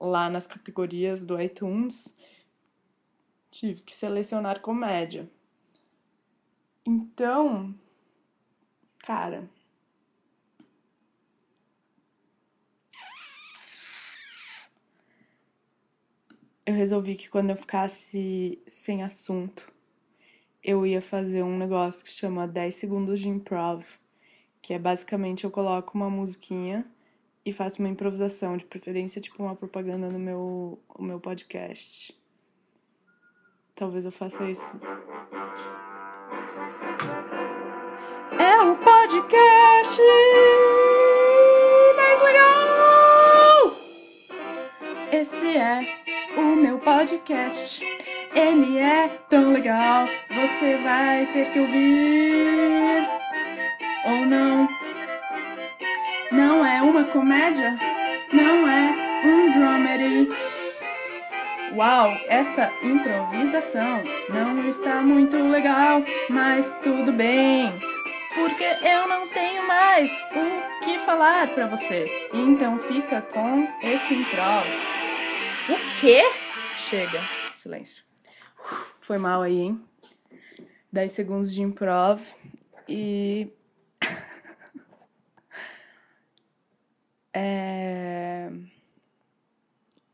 [0.00, 2.16] lá nas categorias do iTunes,
[3.50, 5.30] tive que selecionar comédia.
[6.86, 7.74] Então,
[8.98, 9.48] cara.
[16.66, 19.70] Eu resolvi que quando eu ficasse sem assunto,
[20.62, 23.84] eu ia fazer um negócio que chama 10 segundos de improv,
[24.62, 26.86] que é basicamente eu coloco uma musiquinha
[27.44, 32.18] e faço uma improvisação, de preferência tipo uma propaganda no meu, o meu podcast.
[33.74, 34.80] Talvez eu faça isso.
[38.40, 40.00] É o podcast
[41.94, 43.70] mais legal!
[45.12, 46.03] Esse é
[46.36, 47.82] o meu podcast.
[48.34, 53.08] Ele é tão legal, você vai ter que ouvir.
[54.06, 54.68] Ou não.
[56.32, 57.76] Não é uma comédia?
[58.32, 58.92] Não é
[59.24, 60.28] um dramedy.
[61.74, 67.72] Uau, essa improvisação não está muito legal, mas tudo bem.
[68.34, 72.04] Porque eu não tenho mais o que falar para você.
[72.32, 74.93] Então fica com esse improv.
[75.66, 76.22] O quê?
[76.78, 77.18] Chega,
[77.54, 78.04] silêncio.
[78.98, 79.82] Foi mal aí, hein?
[80.92, 82.20] 10 segundos de improv
[82.86, 83.50] e
[87.32, 88.50] É...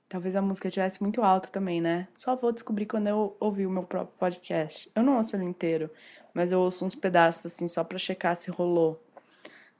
[0.09, 2.07] Talvez a música estivesse muito alta também, né?
[2.14, 4.90] Só vou descobrir quando eu ouvir o meu próprio podcast.
[4.94, 5.90] Eu não ouço ele inteiro,
[6.32, 9.05] mas eu ouço uns pedaços assim só pra checar se rolou.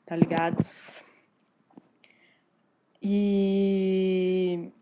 [0.04, 1.04] Tá ligados?
[3.02, 4.72] E.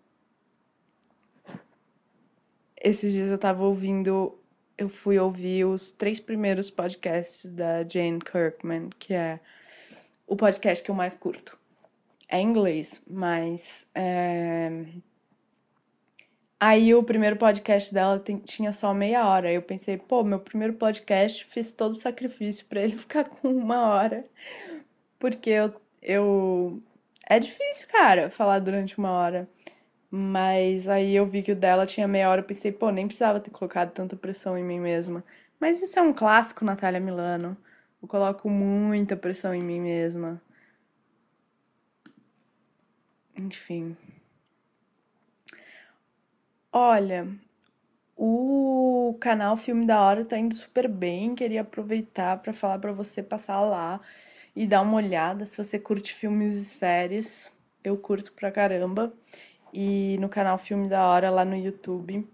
[2.81, 4.39] Esses dias eu tava ouvindo.
[4.76, 9.41] Eu fui ouvir os três primeiros podcasts da Jane Kirkman, que é
[10.26, 11.59] o podcast que eu mais curto
[12.29, 13.89] é inglês, mas.
[13.95, 14.85] É...
[16.61, 19.51] Aí o primeiro podcast dela tem, tinha só meia hora.
[19.51, 23.89] Eu pensei, pô, meu primeiro podcast fiz todo o sacrifício para ele ficar com uma
[23.89, 24.22] hora.
[25.18, 26.83] Porque eu, eu.
[27.29, 29.49] É difícil, cara, falar durante uma hora.
[30.11, 32.41] Mas aí eu vi que o dela tinha meia hora.
[32.41, 35.25] Eu pensei, pô, nem precisava ter colocado tanta pressão em mim mesma.
[35.61, 37.57] Mas isso é um clássico, Natália Milano.
[38.03, 40.41] Eu coloco muita pressão em mim mesma.
[43.37, 43.97] Enfim.
[46.73, 47.29] Olha,
[48.17, 51.35] o canal Filme da Hora tá indo super bem.
[51.35, 54.01] Queria aproveitar para falar para você passar lá
[54.57, 57.53] e dar uma olhada se você curte filmes e séries.
[57.83, 59.13] Eu curto pra caramba.
[59.73, 62.27] E no canal Filme da Hora lá no YouTube,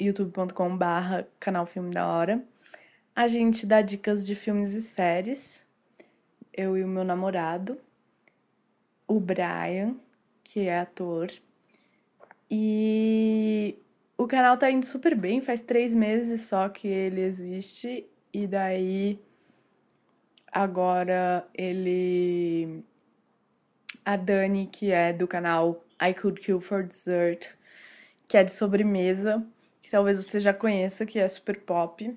[0.00, 2.44] youtube.com/barra canal Filme da Hora,
[3.14, 5.66] a gente dá dicas de filmes e séries.
[6.52, 7.78] Eu e o meu namorado
[9.12, 9.96] o Brian,
[10.42, 11.30] que é ator.
[12.50, 13.78] E
[14.16, 19.20] o canal tá indo super bem, faz três meses só que ele existe, e daí
[20.50, 22.82] agora ele.
[24.04, 27.54] A Dani, que é do canal I Could Kill for Dessert,
[28.28, 29.46] que é de sobremesa,
[29.80, 32.16] que talvez você já conheça, que é super pop.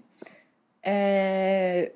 [0.82, 1.92] É,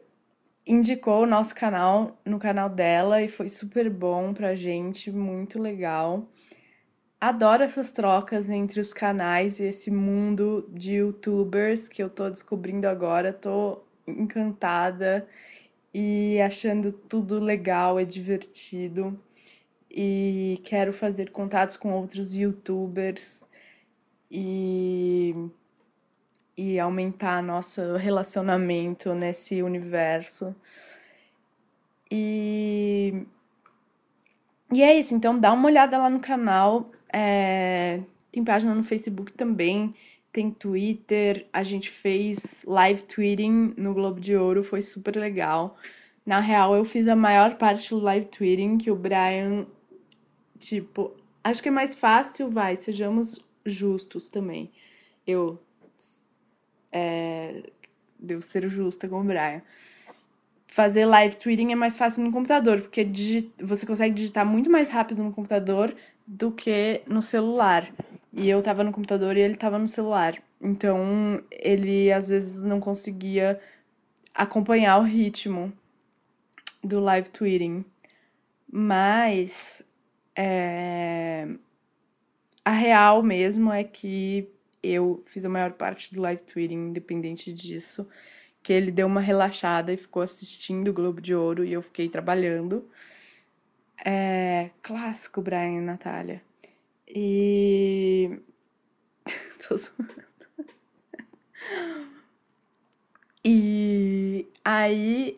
[0.66, 6.28] indicou o nosso canal no canal dela e foi super bom pra gente, muito legal.
[7.20, 12.88] Adoro essas trocas entre os canais e esse mundo de youtubers que eu tô descobrindo
[12.88, 13.34] agora.
[13.34, 15.28] Tô encantada
[15.94, 19.20] e achando tudo legal, é divertido.
[19.92, 23.44] E quero fazer contatos com outros youtubers
[24.30, 25.34] e
[26.60, 30.54] e aumentar nosso relacionamento nesse universo.
[32.12, 33.24] E.
[34.72, 36.92] E é isso, então dá uma olhada lá no canal.
[37.14, 38.02] É...
[38.30, 39.96] Tem página no Facebook também,
[40.34, 41.48] tem Twitter.
[41.54, 45.78] A gente fez live tweeting no Globo de Ouro, foi super legal.
[46.26, 49.66] Na real, eu fiz a maior parte do live tweeting que o Brian,
[50.60, 54.72] tipo, acho que é mais fácil, vai, sejamos justos também.
[55.26, 55.60] Eu
[56.92, 57.64] é,
[58.20, 59.62] devo ser justa com o Brian.
[60.68, 63.08] Fazer live tweeting é mais fácil no computador, porque
[63.60, 65.96] você consegue digitar muito mais rápido no computador
[66.28, 67.92] do que no celular.
[68.32, 70.42] E eu tava no computador e ele tava no celular.
[70.62, 73.60] Então, ele às vezes não conseguia
[74.34, 75.74] acompanhar o ritmo
[76.84, 77.84] do live tweeting.
[78.72, 79.82] Mas
[80.42, 81.48] é...
[82.64, 84.50] a real mesmo é que
[84.82, 88.08] eu fiz a maior parte do live tweeting, independente disso,
[88.64, 92.08] que ele deu uma relaxada e ficou assistindo o Globo de Ouro e eu fiquei
[92.08, 92.90] trabalhando.
[94.06, 96.42] É clássico, Brian e Natália.
[97.06, 98.40] E.
[99.68, 100.30] Tô zoando.
[103.44, 105.36] E aí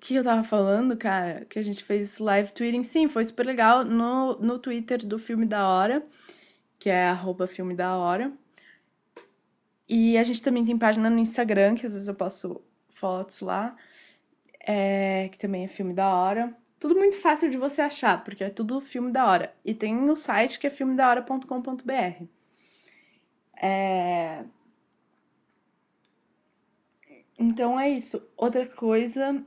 [0.00, 1.44] que eu tava falando, cara?
[1.44, 2.82] Que a gente fez live tweeting.
[2.82, 6.02] Sim, foi super legal no, no Twitter do Filme da Hora,
[6.78, 8.32] que é arroba Filme da Hora.
[9.86, 13.76] E a gente também tem página no Instagram, que às vezes eu posto fotos lá,
[14.66, 16.56] é, que também é Filme da Hora.
[16.78, 19.54] Tudo muito fácil de você achar, porque é tudo Filme da Hora.
[19.64, 22.24] E tem o site que é filmedahora.com.br.
[23.62, 24.44] É...
[27.38, 28.26] Então é isso.
[28.36, 29.44] Outra coisa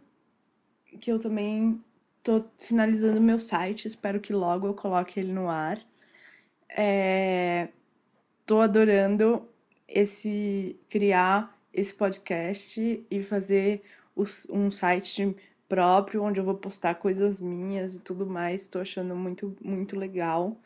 [0.99, 1.81] que eu também
[2.23, 5.79] tô finalizando meu site, espero que logo eu coloque ele no ar.
[6.69, 7.69] É,
[8.45, 9.47] tô adorando
[9.87, 13.81] esse criar esse podcast e fazer
[14.15, 15.35] os, um site
[15.67, 18.67] próprio onde eu vou postar coisas minhas e tudo mais.
[18.67, 20.57] Tô achando muito muito legal.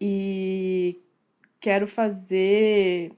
[0.00, 1.00] E
[1.60, 3.10] quero fazer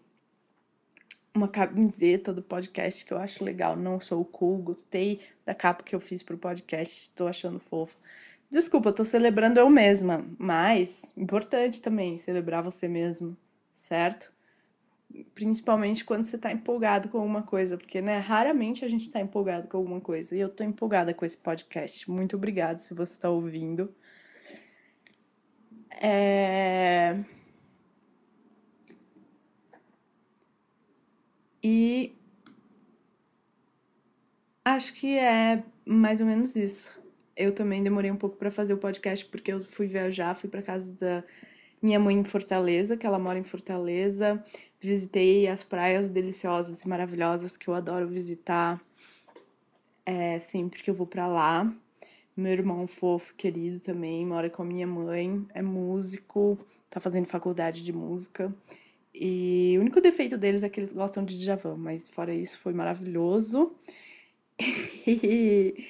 [1.34, 3.76] uma camiseta do podcast que eu acho legal.
[3.76, 7.96] Não sou cool, gostei da capa que eu fiz pro podcast, tô achando fofo.
[8.50, 13.36] Desculpa, tô celebrando eu mesma, mas importante também celebrar você mesmo,
[13.74, 14.32] certo?
[15.34, 19.68] Principalmente quando você tá empolgado com alguma coisa, porque, né, raramente a gente tá empolgado
[19.68, 20.36] com alguma coisa.
[20.36, 22.10] E eu tô empolgada com esse podcast.
[22.10, 23.94] Muito obrigada se você tá ouvindo.
[26.00, 27.18] É...
[31.62, 32.14] E
[34.64, 36.98] acho que é mais ou menos isso.
[37.36, 40.62] Eu também demorei um pouco para fazer o podcast porque eu fui viajar, fui para
[40.62, 41.24] casa da
[41.80, 44.42] minha mãe em Fortaleza, que ela mora em Fortaleza.
[44.80, 48.80] Visitei as praias deliciosas e maravilhosas que eu adoro visitar
[50.04, 51.70] é, sempre que eu vou para lá.
[52.36, 57.82] Meu irmão fofo, querido também, mora com a minha mãe, é músico, tá fazendo faculdade
[57.82, 58.54] de música.
[59.20, 62.72] E o único defeito deles é que eles gostam de Djavan, mas fora isso foi
[62.72, 63.74] maravilhoso.
[65.10, 65.86] E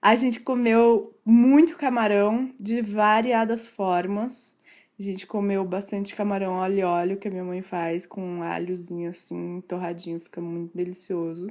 [0.00, 4.58] a gente comeu muito camarão de variadas formas.
[4.98, 8.42] A gente comeu bastante camarão óleo e óleo que a minha mãe faz com um
[8.42, 11.48] alhozinho assim, torradinho, fica muito delicioso.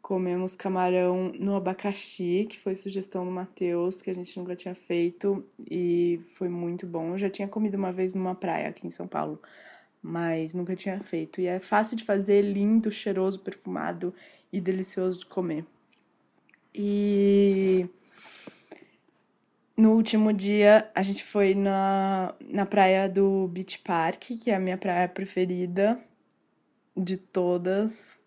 [0.00, 5.44] Comemos camarão no abacaxi, que foi sugestão do Matheus, que a gente nunca tinha feito
[5.70, 7.12] e foi muito bom.
[7.12, 9.38] Eu já tinha comido uma vez numa praia aqui em São Paulo
[10.02, 11.40] mas nunca tinha feito.
[11.40, 14.14] E é fácil de fazer, lindo, cheiroso, perfumado
[14.52, 15.64] e delicioso de comer.
[16.74, 17.88] E
[19.76, 24.60] no último dia a gente foi na, na praia do Beach Park, que é a
[24.60, 26.00] minha praia preferida
[26.96, 28.18] de todas,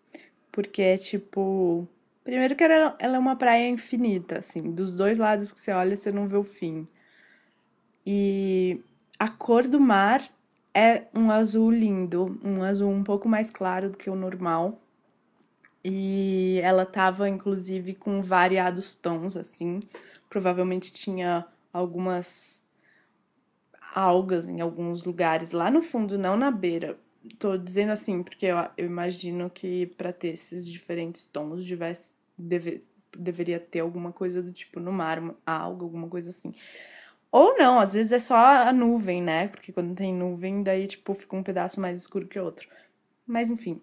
[0.50, 1.86] porque é tipo.
[2.24, 5.96] Primeiro que ela, ela é uma praia infinita, assim, dos dois lados que você olha,
[5.96, 6.86] você não vê o fim.
[8.06, 8.80] E
[9.18, 10.22] a cor do mar
[10.74, 14.80] é um azul lindo, um azul um pouco mais claro do que o normal.
[15.84, 19.80] E ela tava inclusive com variados tons assim.
[20.28, 22.66] Provavelmente tinha algumas
[23.94, 26.98] algas em alguns lugares lá no fundo, não na beira.
[27.38, 32.80] Tô dizendo assim porque eu, eu imagino que para ter esses diferentes tons tivesse deve,
[33.16, 36.54] deveria ter alguma coisa do tipo no mar, alga, alguma coisa assim.
[37.32, 39.48] Ou não, às vezes é só a nuvem, né?
[39.48, 42.68] Porque quando tem nuvem, daí, tipo, fica um pedaço mais escuro que outro.
[43.26, 43.80] Mas enfim.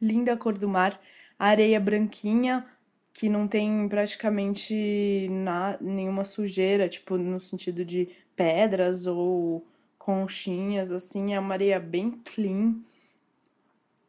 [0.00, 0.98] Linda cor do mar.
[1.38, 2.66] areia branquinha,
[3.12, 9.66] que não tem praticamente na, nenhuma sujeira, tipo, no sentido de pedras ou
[9.98, 12.76] conchinhas, assim, é uma areia bem clean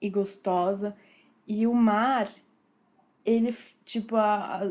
[0.01, 0.95] e gostosa.
[1.47, 2.29] E o mar,
[3.25, 3.53] ele,
[3.83, 4.61] tipo, a, a,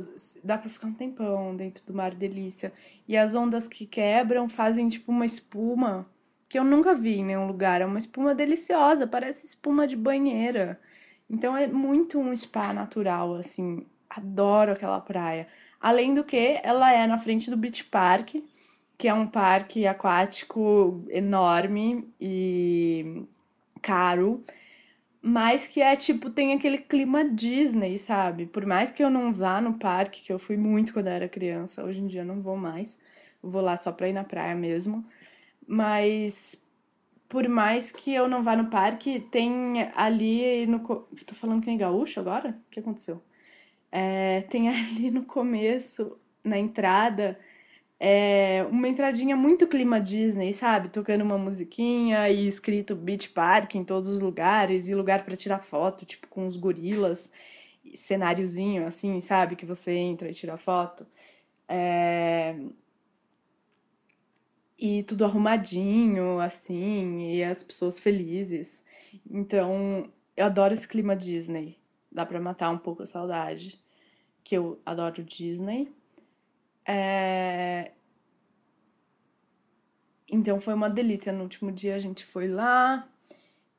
[0.44, 2.72] dá pra ficar um tempão dentro do mar, delícia.
[3.08, 6.06] E as ondas que quebram fazem, tipo, uma espuma
[6.48, 7.80] que eu nunca vi em nenhum lugar.
[7.80, 10.80] É uma espuma deliciosa, parece espuma de banheira.
[11.28, 13.84] Então é muito um spa natural, assim.
[14.08, 15.48] Adoro aquela praia.
[15.80, 18.36] Além do que, ela é na frente do Beach Park,
[18.96, 23.24] que é um parque aquático enorme e
[23.82, 24.42] caro,
[25.26, 28.44] mas que é tipo, tem aquele clima Disney, sabe?
[28.44, 31.28] Por mais que eu não vá no parque, que eu fui muito quando eu era
[31.28, 33.00] criança, hoje em dia não vou mais,
[33.42, 35.02] vou lá só pra ir na praia mesmo.
[35.66, 36.66] Mas
[37.28, 40.80] por mais que eu não vá no parque, tem ali no.
[41.26, 42.50] Tô falando que nem gaúcho agora?
[42.68, 43.22] O que aconteceu?
[43.92, 47.38] É, tem ali no começo, na entrada,
[48.06, 50.90] é, uma entradinha muito clima Disney, sabe?
[50.90, 55.60] Tocando uma musiquinha e escrito Beach Park em todos os lugares, e lugar para tirar
[55.60, 57.32] foto, tipo com os gorilas,
[57.94, 59.56] cenáriozinho assim, sabe?
[59.56, 61.06] Que você entra e tira foto.
[61.66, 62.54] É,
[64.78, 68.84] e tudo arrumadinho, assim, e as pessoas felizes.
[69.30, 71.78] Então, eu adoro esse clima Disney.
[72.12, 73.80] Dá pra matar um pouco a saudade.
[74.44, 75.90] Que eu adoro Disney.
[76.86, 77.92] É...
[80.28, 81.32] Então foi uma delícia.
[81.32, 83.08] No último dia a gente foi lá.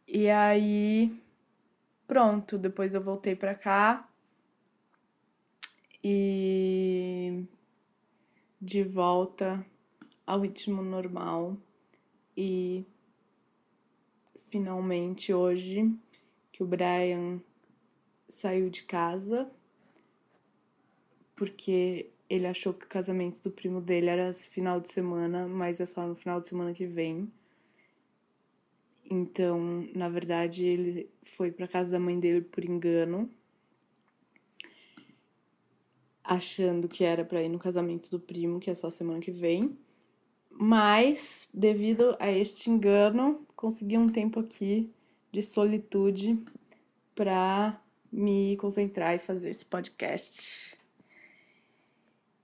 [0.08, 1.22] E aí.
[2.08, 4.08] Pronto, depois eu voltei pra cá.
[6.04, 7.44] E.
[8.62, 9.66] De volta
[10.26, 11.56] ao ritmo normal
[12.36, 12.86] e
[14.50, 15.94] finalmente hoje
[16.52, 17.40] que o Brian
[18.28, 19.50] saiu de casa
[21.36, 25.86] porque ele achou que o casamento do primo dele era final de semana, mas é
[25.86, 27.32] só no final de semana que vem.
[29.10, 33.30] Então, na verdade, ele foi para casa da mãe dele por engano,
[36.24, 39.78] achando que era para ir no casamento do primo, que é só semana que vem.
[40.50, 44.92] Mas, devido a este engano, consegui um tempo aqui
[45.32, 46.42] de solitude
[47.14, 47.80] para
[48.12, 50.75] me concentrar e fazer esse podcast.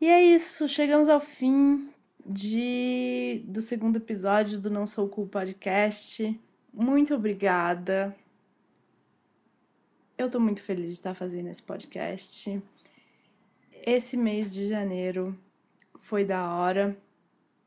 [0.01, 1.87] E é isso, chegamos ao fim
[2.25, 6.41] de do segundo episódio do Não Sou Cool Podcast.
[6.73, 8.15] Muito obrigada.
[10.17, 12.59] Eu tô muito feliz de estar fazendo esse podcast.
[13.85, 15.37] Esse mês de janeiro
[15.99, 16.97] foi da hora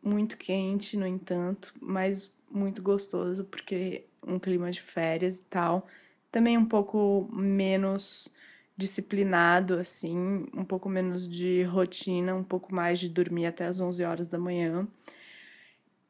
[0.02, 5.86] muito quente, no entanto, mas muito gostoso, porque um clima de férias e tal.
[6.32, 8.28] Também um pouco menos
[8.76, 14.02] disciplinado, assim, um pouco menos de rotina, um pouco mais de dormir até as 11
[14.04, 14.86] horas da manhã.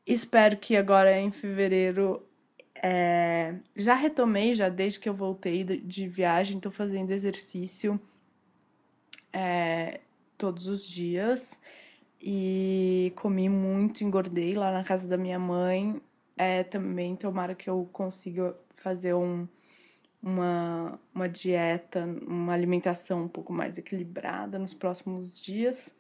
[0.07, 2.23] Espero que agora em fevereiro.
[2.83, 3.55] É...
[3.77, 8.01] Já retomei, já desde que eu voltei de viagem, estou fazendo exercício
[9.33, 10.01] é...
[10.37, 11.61] todos os dias
[12.27, 16.01] e comi muito, engordei lá na casa da minha mãe.
[16.37, 19.47] É, também tomara que eu consiga fazer um,
[20.25, 25.95] uma, uma dieta, uma alimentação um pouco mais equilibrada nos próximos dias.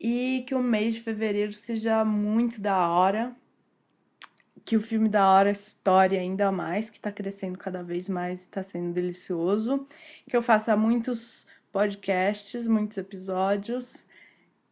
[0.00, 3.34] E que o mês de fevereiro seja muito da hora.
[4.64, 8.50] Que o filme da hora história ainda mais, que tá crescendo cada vez mais e
[8.50, 9.86] tá sendo delicioso.
[10.28, 14.06] Que eu faça muitos podcasts, muitos episódios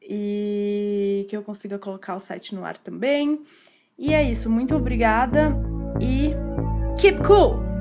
[0.02, 3.42] e que eu consiga colocar o site no ar também.
[3.96, 5.54] E é isso, muito obrigada
[6.00, 6.32] e
[7.00, 7.73] keep cool!